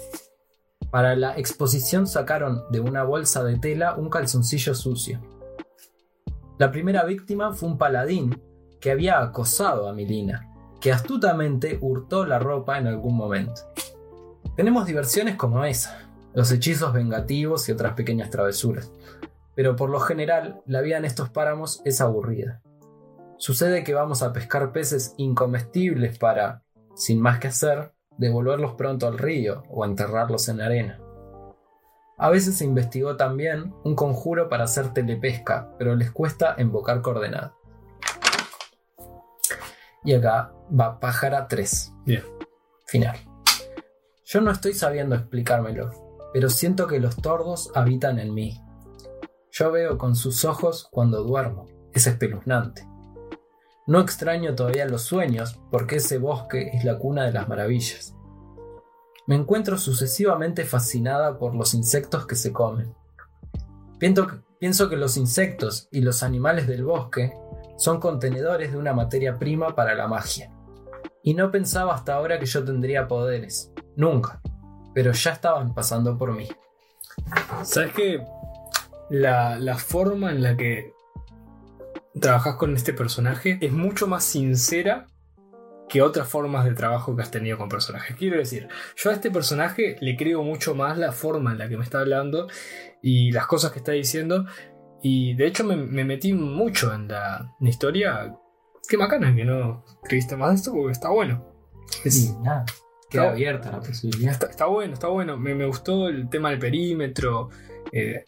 [0.90, 5.22] Para la exposición sacaron de una bolsa de tela un calzoncillo sucio.
[6.62, 8.40] La primera víctima fue un paladín
[8.80, 10.48] que había acosado a Milina,
[10.80, 13.62] que astutamente hurtó la ropa en algún momento.
[14.56, 18.92] Tenemos diversiones como esa, los hechizos vengativos y otras pequeñas travesuras,
[19.56, 22.62] pero por lo general la vida en estos páramos es aburrida.
[23.40, 26.62] Sucede que vamos a pescar peces incomestibles para,
[26.94, 31.01] sin más que hacer, devolverlos pronto al río o enterrarlos en la arena.
[32.22, 37.54] A veces se investigó también un conjuro para hacer telepesca, pero les cuesta invocar coordenadas.
[40.04, 41.94] Y acá va pájara 3.
[42.06, 42.24] Bien.
[42.86, 43.18] Final.
[44.24, 45.90] Yo no estoy sabiendo explicármelo,
[46.32, 48.62] pero siento que los tordos habitan en mí.
[49.50, 51.66] Yo veo con sus ojos cuando duermo.
[51.92, 52.88] Es espeluznante.
[53.88, 58.14] No extraño todavía los sueños, porque ese bosque es la cuna de las maravillas.
[59.28, 62.94] Me encuentro sucesivamente fascinada por los insectos que se comen.
[64.60, 67.34] Pienso que, los insectos y los animales del bosque
[67.78, 70.52] son contenedores de una materia prima para la magia.
[71.24, 73.72] Y no pensaba hasta ahora que yo tendría poderes.
[73.96, 74.42] Nunca.
[74.96, 76.48] Pero ya estaban pasando por mí.
[77.64, 78.26] ¿Sabes que
[79.12, 80.94] la, la forma en la que
[82.20, 85.08] trabajas con este personaje es mucho más sincera
[85.92, 88.16] que otras formas de trabajo que has tenido con personajes.
[88.16, 91.76] Quiero decir, yo a este personaje le creo mucho más la forma en la que
[91.76, 92.48] me está hablando
[93.02, 94.46] y las cosas que está diciendo.
[95.04, 98.36] Y de hecho me, me metí mucho en la, en la historia.
[98.88, 101.46] Qué bacana que no escribiste más de esto porque está bueno.
[102.06, 102.66] Es- nada.
[103.10, 104.32] Queda Está- abierta la posibilidad.
[104.32, 105.38] Está, está bueno, está bueno.
[105.38, 107.50] Me, me gustó el tema del perímetro.
[107.92, 108.24] eh,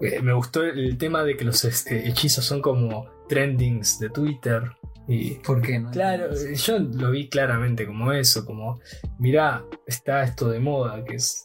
[0.00, 4.62] eh, me gustó el tema de que los este, hechizos son como trendings de Twitter.
[5.08, 5.90] Y ¿Por qué no?
[5.90, 8.80] claro, eh, yo lo vi claramente como eso, como,
[9.18, 11.42] mirá, está esto de moda, que es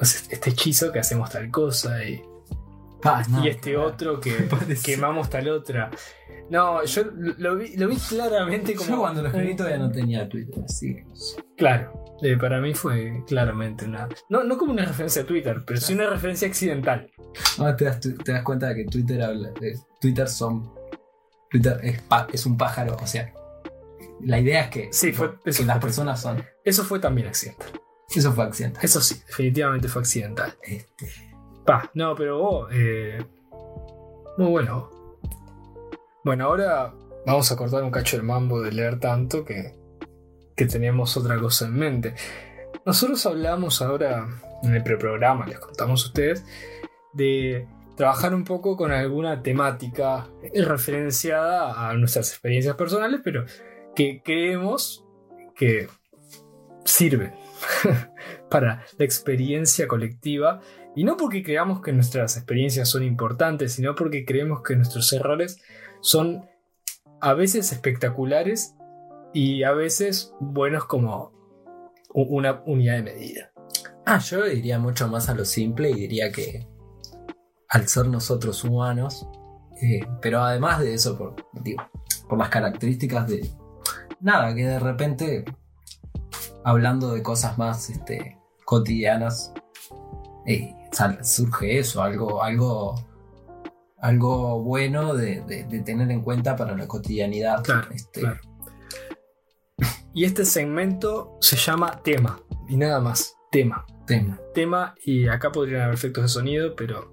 [0.00, 2.22] es este hechizo que hacemos tal cosa y,
[3.30, 3.86] no, y este claro.
[3.88, 4.48] otro que
[4.84, 5.90] quemamos tal otra.
[6.50, 7.02] No, yo
[7.38, 8.88] lo, vi, lo vi claramente como...
[8.90, 11.14] Yo cuando lo escribí todavía no tenía Twitter, así que no.
[11.56, 14.08] Claro, eh, para mí fue claramente una.
[14.30, 17.10] No, no como una referencia a Twitter, pero sí una referencia accidental.
[17.58, 19.50] Ahora te das, te das cuenta de que Twitter habla.
[19.60, 20.70] de- Twitter son.
[21.50, 21.80] Twitter
[22.32, 23.32] es, un pájaro, o sea.
[24.20, 26.42] La idea es que, Sí, fue- que eso las personas son.
[26.64, 27.68] Eso fue también accidental.
[28.14, 28.80] Eso fue accidente.
[28.82, 30.54] Eso sí, definitivamente fue accidental.
[30.62, 31.08] Este,
[31.64, 33.22] Pa, no, pero vos, eh,
[34.38, 34.90] muy bueno.
[36.24, 36.92] Bueno, ahora
[37.26, 39.74] vamos a cortar un cacho el mambo de leer tanto que,
[40.56, 42.14] que teníamos otra cosa en mente.
[42.84, 44.26] Nosotros hablamos ahora
[44.62, 46.44] en el preprograma, les contamos a ustedes,
[47.12, 47.66] de
[47.98, 53.44] trabajar un poco con alguna temática referenciada a nuestras experiencias personales, pero
[53.96, 55.04] que creemos
[55.56, 55.88] que
[56.84, 57.34] sirve
[58.50, 60.60] para la experiencia colectiva
[60.94, 65.60] y no porque creamos que nuestras experiencias son importantes, sino porque creemos que nuestros errores
[66.00, 66.48] son
[67.20, 68.76] a veces espectaculares
[69.34, 71.32] y a veces buenos como
[72.14, 73.52] una unidad de medida.
[74.06, 76.77] Ah, yo diría mucho más a lo simple y diría que
[77.68, 79.26] al ser nosotros humanos,
[79.82, 81.82] eh, pero además de eso, por, digo,
[82.28, 83.50] por las características de.
[84.20, 85.44] Nada, que de repente,
[86.64, 89.52] hablando de cosas más este, cotidianas,
[90.46, 92.94] eh, sal- surge eso, algo, algo,
[93.98, 97.62] algo bueno de, de- de tener en cuenta para la cotidianidad.
[97.62, 98.40] Claro, este, claro.
[100.14, 103.86] Y este segmento se llama tema y nada más, tema.
[104.06, 104.40] tema.
[104.52, 107.12] Tema y acá podrían haber efectos de sonido, pero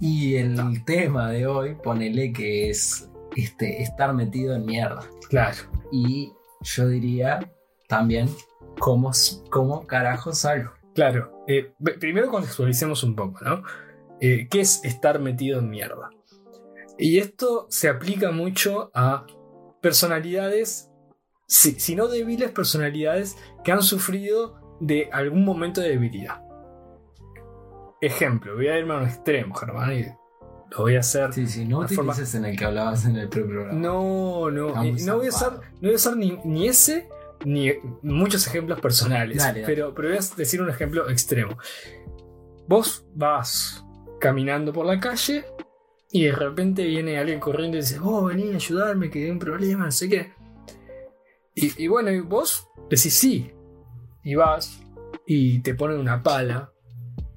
[0.00, 5.00] Y el tema de hoy, ponele que es este, estar metido en mierda.
[5.28, 5.56] claro.
[5.90, 7.52] Y yo diría
[7.88, 8.28] también
[8.78, 9.10] cómo,
[9.50, 10.72] cómo carajo salgo.
[10.94, 13.62] Claro, eh, primero contextualicemos un poco, ¿no?
[14.20, 16.10] Eh, ¿Qué es estar metido en mierda?
[16.98, 19.26] Y esto se aplica mucho a
[19.80, 20.90] personalidades,
[21.48, 26.42] si, si no débiles, personalidades que han sufrido de algún momento de debilidad.
[28.02, 30.04] Ejemplo, voy a irme a un extremo, Germán, y
[30.70, 31.32] lo voy a hacer.
[31.32, 33.72] Sí, sí, no de forma- utilices en el que hablabas en el programa.
[33.72, 37.08] No, no, no voy a usar, no voy a usar ni, ni ese
[37.44, 37.72] ni
[38.02, 39.38] muchos ejemplos personales.
[39.38, 39.66] Dale, dale.
[39.72, 41.56] Pero, pero voy a decir un ejemplo extremo.
[42.68, 43.84] Vos vas
[44.20, 45.44] caminando por la calle
[46.10, 49.38] y de repente viene alguien corriendo y dice, oh, vení a ayudarme, que hay un
[49.38, 50.32] problema, no sé qué.
[51.54, 53.52] Y, y bueno, y vos decís sí.
[54.24, 54.80] Y vas
[55.26, 56.72] y te ponen una pala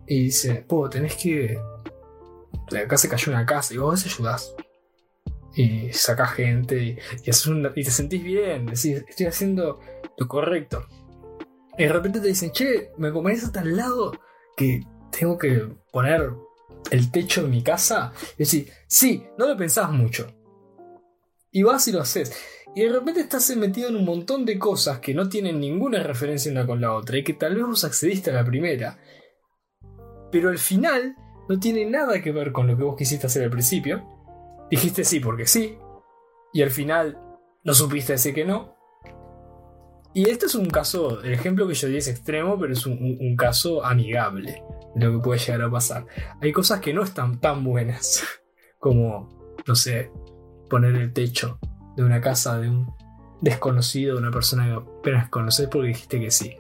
[0.07, 1.59] y dice, oh, tenés que...
[2.83, 4.55] Acá se cayó una casa y vos ayudás
[5.55, 9.79] y sacás gente y, haces un- y te sentís bien, decís, estoy haciendo
[10.17, 10.85] lo correcto.
[11.77, 14.13] Y de repente te dicen, che, me acompañás hasta al lado
[14.55, 14.81] que
[15.17, 16.31] tengo que poner
[16.91, 18.13] el techo de mi casa.
[18.37, 20.27] Y decís, sí, no lo pensás mucho.
[21.51, 22.33] Y vas y lo haces.
[22.75, 26.51] Y de repente estás metido en un montón de cosas que no tienen ninguna referencia
[26.51, 28.99] una con la otra y que tal vez vos accediste a la primera.
[30.31, 31.15] Pero al final
[31.47, 34.03] no tiene nada que ver con lo que vos quisiste hacer al principio.
[34.69, 35.77] Dijiste sí porque sí.
[36.53, 37.17] Y al final
[37.63, 38.75] no supiste decir que no.
[40.13, 43.17] Y este es un caso, el ejemplo que yo di es extremo, pero es un,
[43.19, 44.63] un- caso amigable
[44.95, 46.05] de lo que puede llegar a pasar.
[46.41, 48.23] Hay cosas que no están tan buenas
[48.79, 49.27] como,
[49.67, 50.09] no sé,
[50.69, 51.59] poner el techo
[51.97, 52.87] de una casa de un
[53.41, 56.55] desconocido, de una persona que apenas conoces porque dijiste que sí.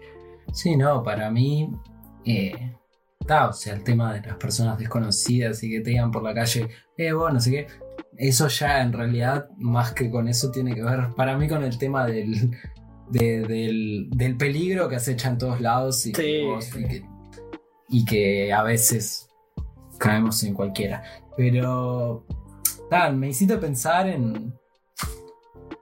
[0.51, 1.71] Sí, no, para mí.
[2.25, 2.75] Eh,
[3.27, 6.69] o sea, el tema de las personas desconocidas y que te digan por la calle,
[6.97, 7.67] eh, bueno, no sé qué.
[8.17, 11.77] Eso ya en realidad, más que con eso, tiene que ver para mí con el
[11.77, 12.51] tema del,
[13.09, 16.13] de- del, del peligro que acecha en todos lados y, Sí.
[16.13, 17.05] que vos- y que,
[17.89, 19.27] y que a veces
[19.97, 21.03] caemos en cualquiera.
[21.35, 22.25] Pero,
[22.89, 24.53] tal, me hiciste pensar en,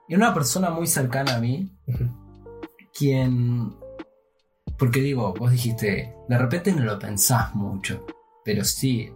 [0.08, 1.70] en una persona muy cercana a mí,
[2.96, 3.74] quien.
[4.78, 8.06] Porque digo, vos dijiste, de repente no lo pensás mucho,
[8.44, 9.12] pero sí,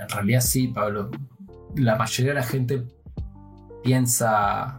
[0.00, 1.10] en realidad sí, Pablo.
[1.76, 2.84] La mayoría de la gente
[3.82, 4.78] piensa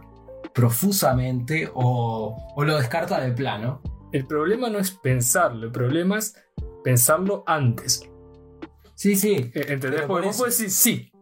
[0.52, 3.80] profusamente o, o lo descarta de plano.
[4.12, 6.34] El problema no es pensarlo, el problema es
[6.82, 8.08] pensarlo antes.
[8.94, 10.02] Sí, sí, Eh, ¿Entendés?
[10.02, 11.12] Porque vos podés decir sí.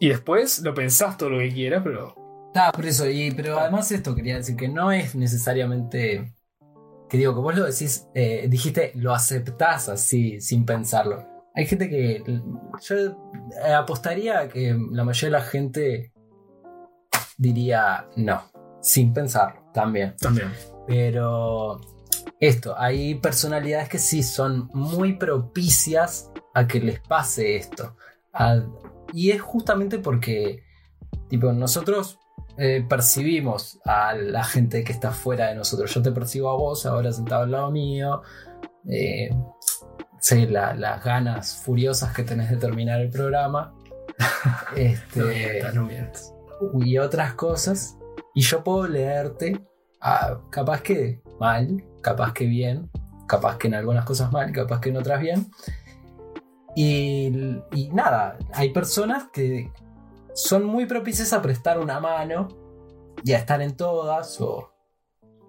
[0.00, 2.14] Y después lo pensás todo lo que quieras, pero.
[2.48, 3.08] está por eso.
[3.08, 6.34] Y, pero además esto quería decir que no es necesariamente...
[7.08, 11.24] Que digo, que vos lo decís, eh, dijiste, lo aceptás así, sin pensarlo.
[11.54, 12.22] Hay gente que...
[12.82, 16.12] Yo eh, apostaría a que la mayoría de la gente
[17.38, 18.42] diría no,
[18.80, 20.14] sin pensarlo también.
[20.20, 20.52] También.
[20.86, 21.80] Pero
[22.40, 27.96] esto, hay personalidades que sí son muy propicias a que les pase esto.
[28.32, 28.62] A-
[29.12, 30.64] y es justamente porque,
[31.28, 32.18] tipo, nosotros
[32.58, 35.92] eh, percibimos a la gente que está fuera de nosotros.
[35.94, 38.22] Yo te percibo a vos ahora sentado al lado mío.
[38.88, 39.30] eh,
[40.20, 43.74] sé la- las ganas furiosas que tenés de terminar el programa.
[44.76, 46.34] este, No mientas, no mientas.
[46.84, 47.96] y otras cosas.
[48.34, 49.60] Y yo puedo leerte,
[50.50, 52.90] capaz que mal, capaz que bien,
[53.26, 55.46] capaz que en algunas cosas mal, capaz que en otras bien.
[56.74, 59.70] Y, y nada, hay personas que
[60.36, 62.48] son muy propicias a prestar una mano
[63.24, 64.38] y a estar en todas.
[64.40, 64.70] O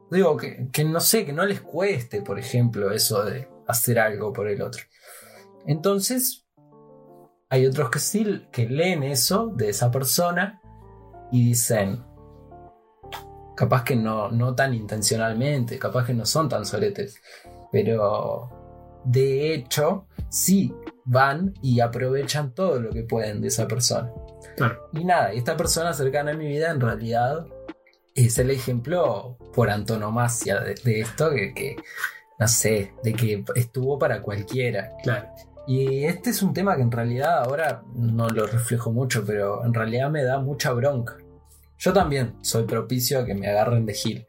[0.09, 4.31] digo que, que no sé, que no les cueste, por ejemplo, eso de hacer algo
[4.31, 4.83] por el otro.
[5.65, 6.45] Entonces,
[7.49, 10.61] hay otros que sí, que leen eso de esa persona
[11.33, 12.05] y dicen,
[13.57, 17.21] capaz que no, no tan intencionalmente, capaz que no son tan soletes,
[17.73, 20.73] pero de hecho sí
[21.03, 24.13] van y aprovechan todo lo que pueden de esa persona.
[24.57, 24.89] Claro.
[24.91, 27.45] Y nada, esta persona cercana a mi vida en realidad
[28.15, 31.77] es el ejemplo por antonomasia de, de esto que, que,
[32.39, 34.91] no sé, de que estuvo para cualquiera.
[35.03, 35.29] Claro.
[35.67, 39.73] Y este es un tema que en realidad ahora no lo reflejo mucho, pero en
[39.73, 41.17] realidad me da mucha bronca.
[41.77, 44.25] Yo también soy propicio a que me agarren de gil.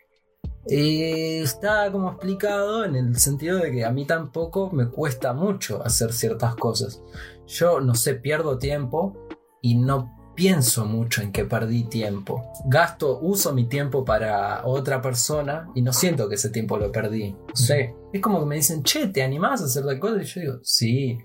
[0.66, 6.12] Está como explicado en el sentido de que a mí tampoco me cuesta mucho hacer
[6.12, 7.00] ciertas cosas.
[7.46, 9.28] Yo no sé, pierdo tiempo
[9.62, 12.53] y no pienso mucho en que perdí tiempo.
[12.66, 17.32] Gasto, uso mi tiempo para otra persona y no siento que ese tiempo lo perdí.
[17.32, 17.97] No sé.
[18.12, 20.22] Es como que me dicen, che, ¿te animás a hacer tal cosa?
[20.22, 21.18] Y yo digo, sí,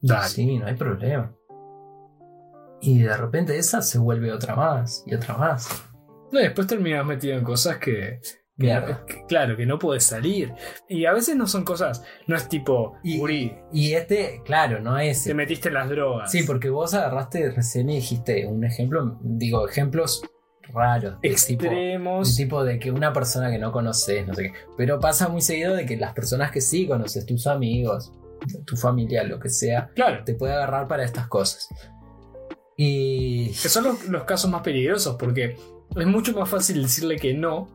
[0.00, 0.28] Dale.
[0.28, 1.32] Sí, no hay problema.
[2.80, 5.68] Y de repente esa se vuelve otra más y otra más.
[6.32, 8.20] No, y después terminas metido en cosas que
[8.58, 9.04] Que no- Mierda.
[9.06, 10.52] que- claro, que no puedes salir.
[10.88, 14.98] Y a veces no son cosas, no es tipo, Y- Uri, Y este, claro, no
[14.98, 15.22] es.
[15.24, 16.30] te metiste en las drogas.
[16.32, 20.22] Sí, porque vos agarraste recién y dijiste un ejemplo, digo, ejemplos
[20.74, 21.18] raros.
[21.20, 22.36] tipo- Extremos.
[22.36, 24.52] de tipo de que una persona que no conoces, no sé qué.
[24.76, 28.12] Pero pasa muy seguido de que las personas que sí conoces, tus amigos,
[28.66, 30.24] tu familia, lo que sea, Claro.
[30.24, 31.68] te puede agarrar para estas cosas.
[32.76, 35.56] Y, Que son los, los casos más peligrosos porque
[35.96, 37.68] es mucho más fácil decirle que no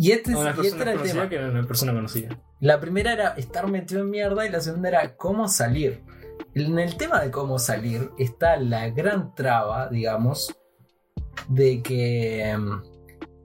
[0.00, 1.28] y este, una y este era el tema.
[1.28, 2.30] que una persona conocida.
[2.58, 6.02] La primera era estar metido en mierda y la segunda era cómo salir.
[6.54, 10.56] En el tema de cómo salir está la gran traba, digamos,
[11.50, 12.80] de que em,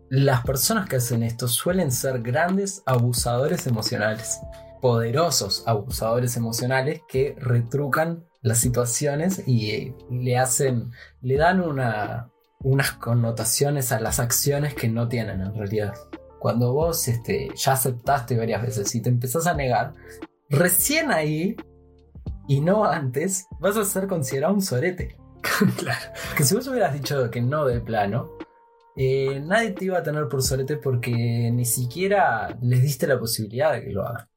[0.09, 4.39] las personas que hacen esto suelen ser grandes abusadores emocionales,
[4.81, 12.31] poderosos abusadores emocionales que retrucan las situaciones y eh, le hacen, le dan una,
[12.61, 15.95] unas connotaciones a las acciones que no tienen en realidad
[16.39, 19.93] cuando vos este, ya aceptaste varias veces y te empezás a negar,
[20.49, 21.55] recién ahí
[22.47, 25.17] y no antes vas a ser considerado un sorete.
[25.77, 26.11] claro.
[26.37, 28.31] Que si vos hubieras dicho que no de plano,
[28.95, 33.73] eh, nadie te iba a tener por sorete porque ni siquiera les diste la posibilidad
[33.73, 34.27] de que lo hagan.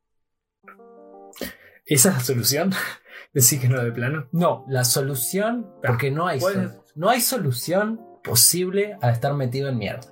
[1.86, 2.70] ¿Esa es la solución?
[3.32, 4.28] Decir que no de plano.
[4.32, 6.96] No, la solución, porque no hay, ¿Cuál sol- es?
[6.96, 10.06] no hay solución posible a estar metido en mierda.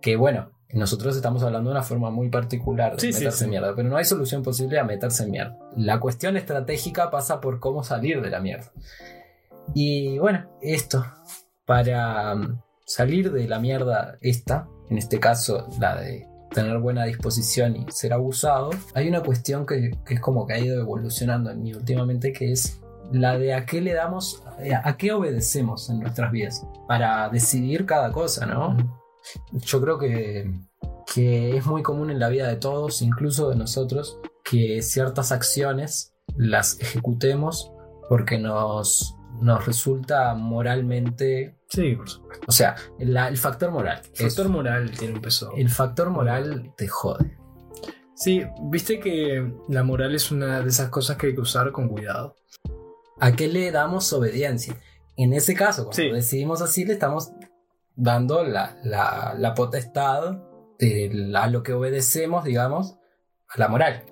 [0.00, 3.44] Que bueno, nosotros estamos hablando de una forma muy particular de Sí, sí, meterse sí.
[3.44, 5.58] en mierda, pero no hay solución posible a meterse en mierda.
[5.76, 8.70] La cuestión estratégica pasa por cómo salir de la mierda.
[9.74, 11.04] Y bueno, esto,
[11.64, 17.76] para mm, salir de la mierda esta, en este caso la de tener buena disposición
[17.76, 21.62] y ser abusado, hay una cuestión que, que es como que ha ido evolucionando en
[21.62, 22.80] mí últimamente, que es
[23.12, 24.42] la de a qué le damos,
[24.84, 28.76] a qué obedecemos en nuestras vidas para decidir cada cosa, ¿no?
[29.52, 30.50] Yo creo que,
[31.12, 36.14] que es muy común en la vida de todos, incluso de nosotros, que ciertas acciones
[36.36, 37.72] las ejecutemos
[38.08, 42.44] porque nos, nos resulta moralmente, Sí, por supuesto.
[42.48, 44.00] o sea, la- el factor moral.
[44.14, 45.50] El factor moral tiene un peso.
[45.56, 47.36] el factor moral te jode.
[48.14, 51.88] Sí, viste que la moral es una de esas cosas que hay que usar con
[51.88, 52.34] cuidado.
[53.20, 54.76] ¿A qué le damos obediencia?
[55.16, 56.10] En ese caso, cuando Sí.
[56.10, 57.30] decidimos así, le estamos
[57.98, 60.38] dando la, la- la potestad
[61.34, 62.96] a lo que obedecemos, digamos,
[63.48, 64.04] a la moral.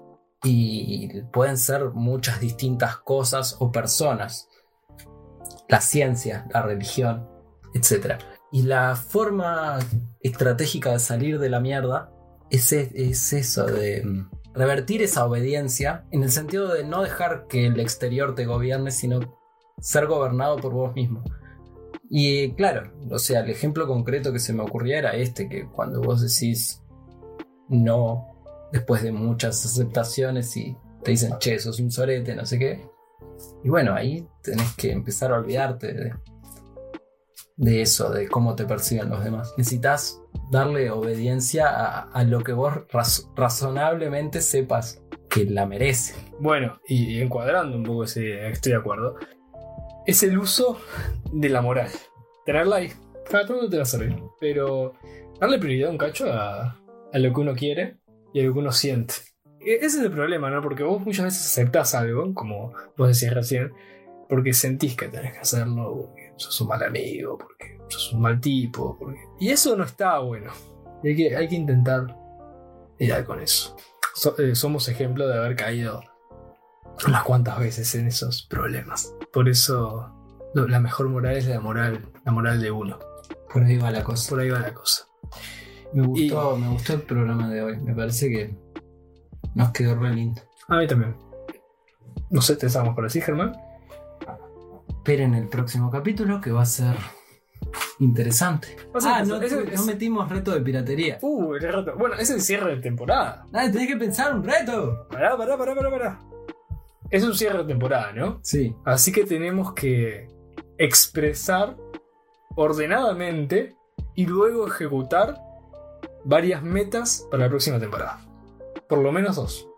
[0.42, 4.48] Y pueden ser muchas distintas cosas o personas.
[5.68, 7.28] La ciencia, la religión,
[7.74, 8.18] etc.
[8.52, 9.78] Y la forma
[10.20, 12.10] estratégica de salir de la mierda
[12.50, 17.66] es, es eso, de mm, revertir esa obediencia en el sentido de no dejar que
[17.66, 19.20] el exterior te gobierne, sino
[19.80, 21.22] ser gobernado por vos mismo.
[22.08, 26.00] Y claro, o sea, el ejemplo concreto que se me ocurría era este, que cuando
[26.00, 26.82] vos decís
[27.68, 28.28] no,
[28.72, 32.88] después de muchas aceptaciones y te dicen, che, sos un sorete, no sé qué.
[33.64, 36.12] Y bueno, ahí tenés que empezar a olvidarte
[37.56, 39.52] de, eso, de cómo te perciben los demás.
[39.56, 46.14] Necesitas darle obediencia a, lo que vos raz- razonablemente sepas que la merece.
[46.40, 49.16] Bueno, y encuadrando un poco ese, estoy de acuerdo,
[50.06, 50.78] es el uso
[51.32, 51.90] de la moral.
[52.44, 52.92] Tenerla ahí.
[53.32, 53.40] Va
[53.82, 54.16] a servir.
[54.40, 54.94] Pero
[55.40, 56.78] darle prioridad un cacho a,
[57.12, 57.96] a lo que uno quiere
[58.32, 59.14] y a lo que uno siente.
[59.60, 60.62] E- Ese es el problema, ¿no?
[60.62, 63.72] Porque vos muchas veces aceptás algo, como vos decías recién,
[64.28, 68.40] porque sentís que tenés que hacerlo, porque sos un mal amigo, porque sos un mal
[68.40, 68.96] tipo.
[68.98, 69.18] Porque...
[69.40, 70.52] Y eso no está bueno.
[71.02, 72.16] Y hay que, hay que intentar
[72.98, 73.76] lidiar con eso.
[74.14, 76.02] So- eh, somos ejemplo de haber caído
[77.06, 79.14] unas cuantas veces en esos problemas.
[79.32, 80.12] Por eso
[80.64, 82.98] la mejor moral es la moral, la moral de uno.
[83.52, 84.30] Por ahí va la cosa.
[84.30, 85.06] Por ahí va la cosa.
[85.92, 87.76] Me gustó, me gustó el programa de hoy.
[87.78, 88.56] Me parece que
[89.54, 90.42] nos quedó re lindo.
[90.68, 91.16] A mí también.
[92.30, 93.56] No sé, ¿te estamos por así, Germán?
[94.88, 96.96] Esperen el próximo capítulo que va a ser
[98.00, 98.76] interesante.
[98.92, 99.38] O sea, ah, no,
[99.86, 101.18] metimos reto de piratería.
[101.22, 101.94] Uh, el rato.
[101.96, 103.46] Bueno, es el cierre de temporada.
[103.52, 105.06] Nada, tenés que pensar un reto.
[105.08, 106.20] Pará, pará, pará, pará, pará.
[107.10, 108.40] Es un cierre de temporada, ¿no?
[108.42, 108.74] Sí.
[108.84, 110.35] Así que tenemos que
[110.78, 111.76] expresar
[112.54, 113.76] ordenadamente
[114.14, 115.38] y luego ejecutar
[116.24, 118.20] varias metas para la próxima temporada.
[118.88, 119.68] Por lo menos dos.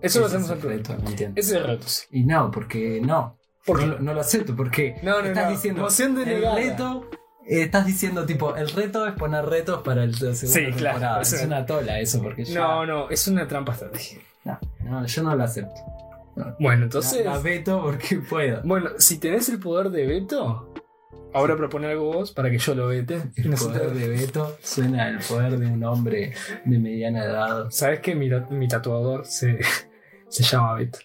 [0.00, 1.40] Eso lo hacemos no entiendo.
[1.40, 2.06] Ese es el reto, sí.
[2.12, 3.36] Y no, porque no.
[3.66, 5.50] ¿Por no, no lo acepto, porque No, no, estás no.
[5.50, 7.10] diciendo el reto.
[7.46, 10.94] eh, estás diciendo tipo, el reto es poner retos para el la segunda Sí, claro,
[10.98, 11.20] temporada.
[11.22, 12.60] es Es una- tola eso, porque ya.
[12.60, 14.22] No, no, es una trampa estratégica.
[14.44, 15.80] no, no, yo no lo acepto.
[16.58, 17.24] Bueno, Entonces.
[17.24, 18.62] La, la veto porque puedo.
[18.64, 20.72] Bueno, si tenés el poder de veto,
[21.34, 23.22] Ahora propone algo vos para que yo lo vete.
[23.36, 26.32] El poder de Beto suena el poder de un hombre
[26.64, 27.66] de mediana edad.
[27.70, 29.58] ¿Sabes que mi, mi tatuador se,
[30.28, 31.00] se llama Beto?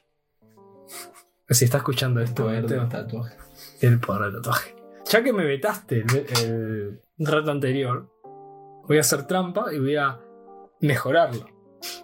[1.50, 3.36] Si está escuchando El esto, poder Beto, del tatuaje.
[3.82, 4.76] el poder del tatuaje.
[5.12, 8.10] Ya que me vetaste el, el reto anterior,
[8.88, 10.20] voy a hacer trampa y voy a
[10.80, 11.46] mejorarlo.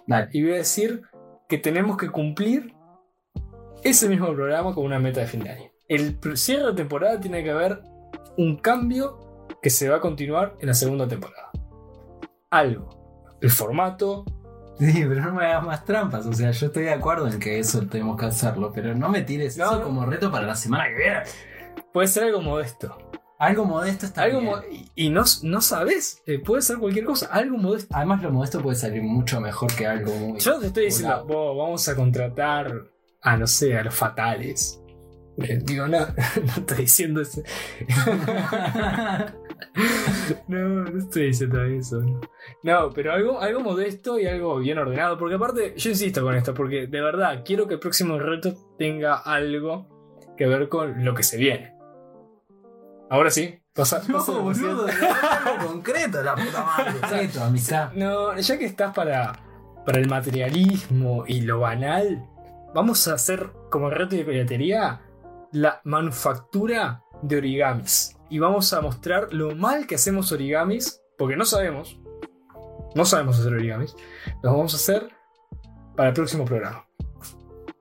[0.06, 0.28] Dale.
[0.32, 1.02] Y voy a decir
[1.48, 2.74] que tenemos que cumplir
[3.82, 5.70] ese mismo programa con una meta de fin de año.
[5.88, 7.80] El cierre de temporada tiene que haber
[8.36, 11.50] un cambio que se va a continuar en la segunda temporada.
[12.50, 13.36] Algo.
[13.40, 14.24] El formato.
[14.78, 16.26] Sí, pero no me hagas más trampas.
[16.26, 19.22] O sea, yo estoy de acuerdo en que eso tenemos que hacerlo, pero no me
[19.22, 19.84] tires No, eso no.
[19.84, 21.20] como reto para la semana que viene.
[21.92, 22.96] Puede ser algo modesto.
[23.38, 24.50] Algo modesto está Algo bien.
[24.52, 24.62] mo-
[24.94, 26.22] y no, no sabes.
[26.26, 27.26] eh, puede ser cualquier cosa.
[27.32, 27.94] Algo modesto.
[27.94, 30.38] Además, lo modesto puede salir mucho mejor que algo muy.
[30.40, 31.26] Yo te estoy diciendo, volado.
[31.54, 32.72] "Vos, vamos a contratar
[33.22, 34.82] a, no sé, a los fatales.
[35.38, 35.98] Eh, Digo, no,
[36.44, 37.42] no estoy diciendo eso.
[40.48, 42.00] no, no estoy diciendo eso.
[42.00, 42.20] No,
[42.62, 45.18] No, pero algo, algo modesto y algo bien ordenado.
[45.18, 49.16] Porque aparte, yo insisto con esto, porque de verdad quiero que el próximo reto tenga
[49.16, 49.88] algo
[50.36, 51.74] que ver con lo que se viene.
[53.10, 54.02] Ahora sí, pasa.
[54.08, 56.92] No, pasa boludo, algo concreto, la puta madre.
[57.00, 57.92] Concreto, amistad.
[57.94, 59.32] No, ya que estás para,
[59.84, 62.24] para el materialismo y lo banal,
[62.74, 65.00] vamos a hacer como reto de piratería
[65.52, 68.16] la manufactura de origamis.
[68.28, 72.00] Y vamos a mostrar lo mal que hacemos origamis, porque no sabemos,
[72.94, 73.94] no sabemos hacer origamis,
[74.42, 75.10] los vamos a hacer
[75.96, 76.86] para el próximo programa.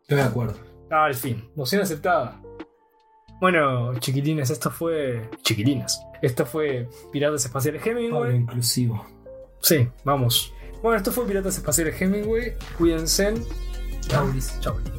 [0.01, 0.55] Estoy de acuerdo.
[0.89, 2.41] Ah, al fin, moción aceptada.
[3.39, 5.29] Bueno, chiquilines, esto fue.
[5.43, 6.03] Chiquilinas.
[6.21, 8.35] Esto fue Piratas Espaciales Pablo Hemingway.
[8.35, 9.05] inclusivo.
[9.61, 10.53] Sí, vamos.
[10.81, 12.55] Bueno, esto fue Piratas Espaciales Hemingway.
[12.77, 13.35] Cuídense.
[14.07, 14.59] Chauris.
[14.61, 14.98] Chauris.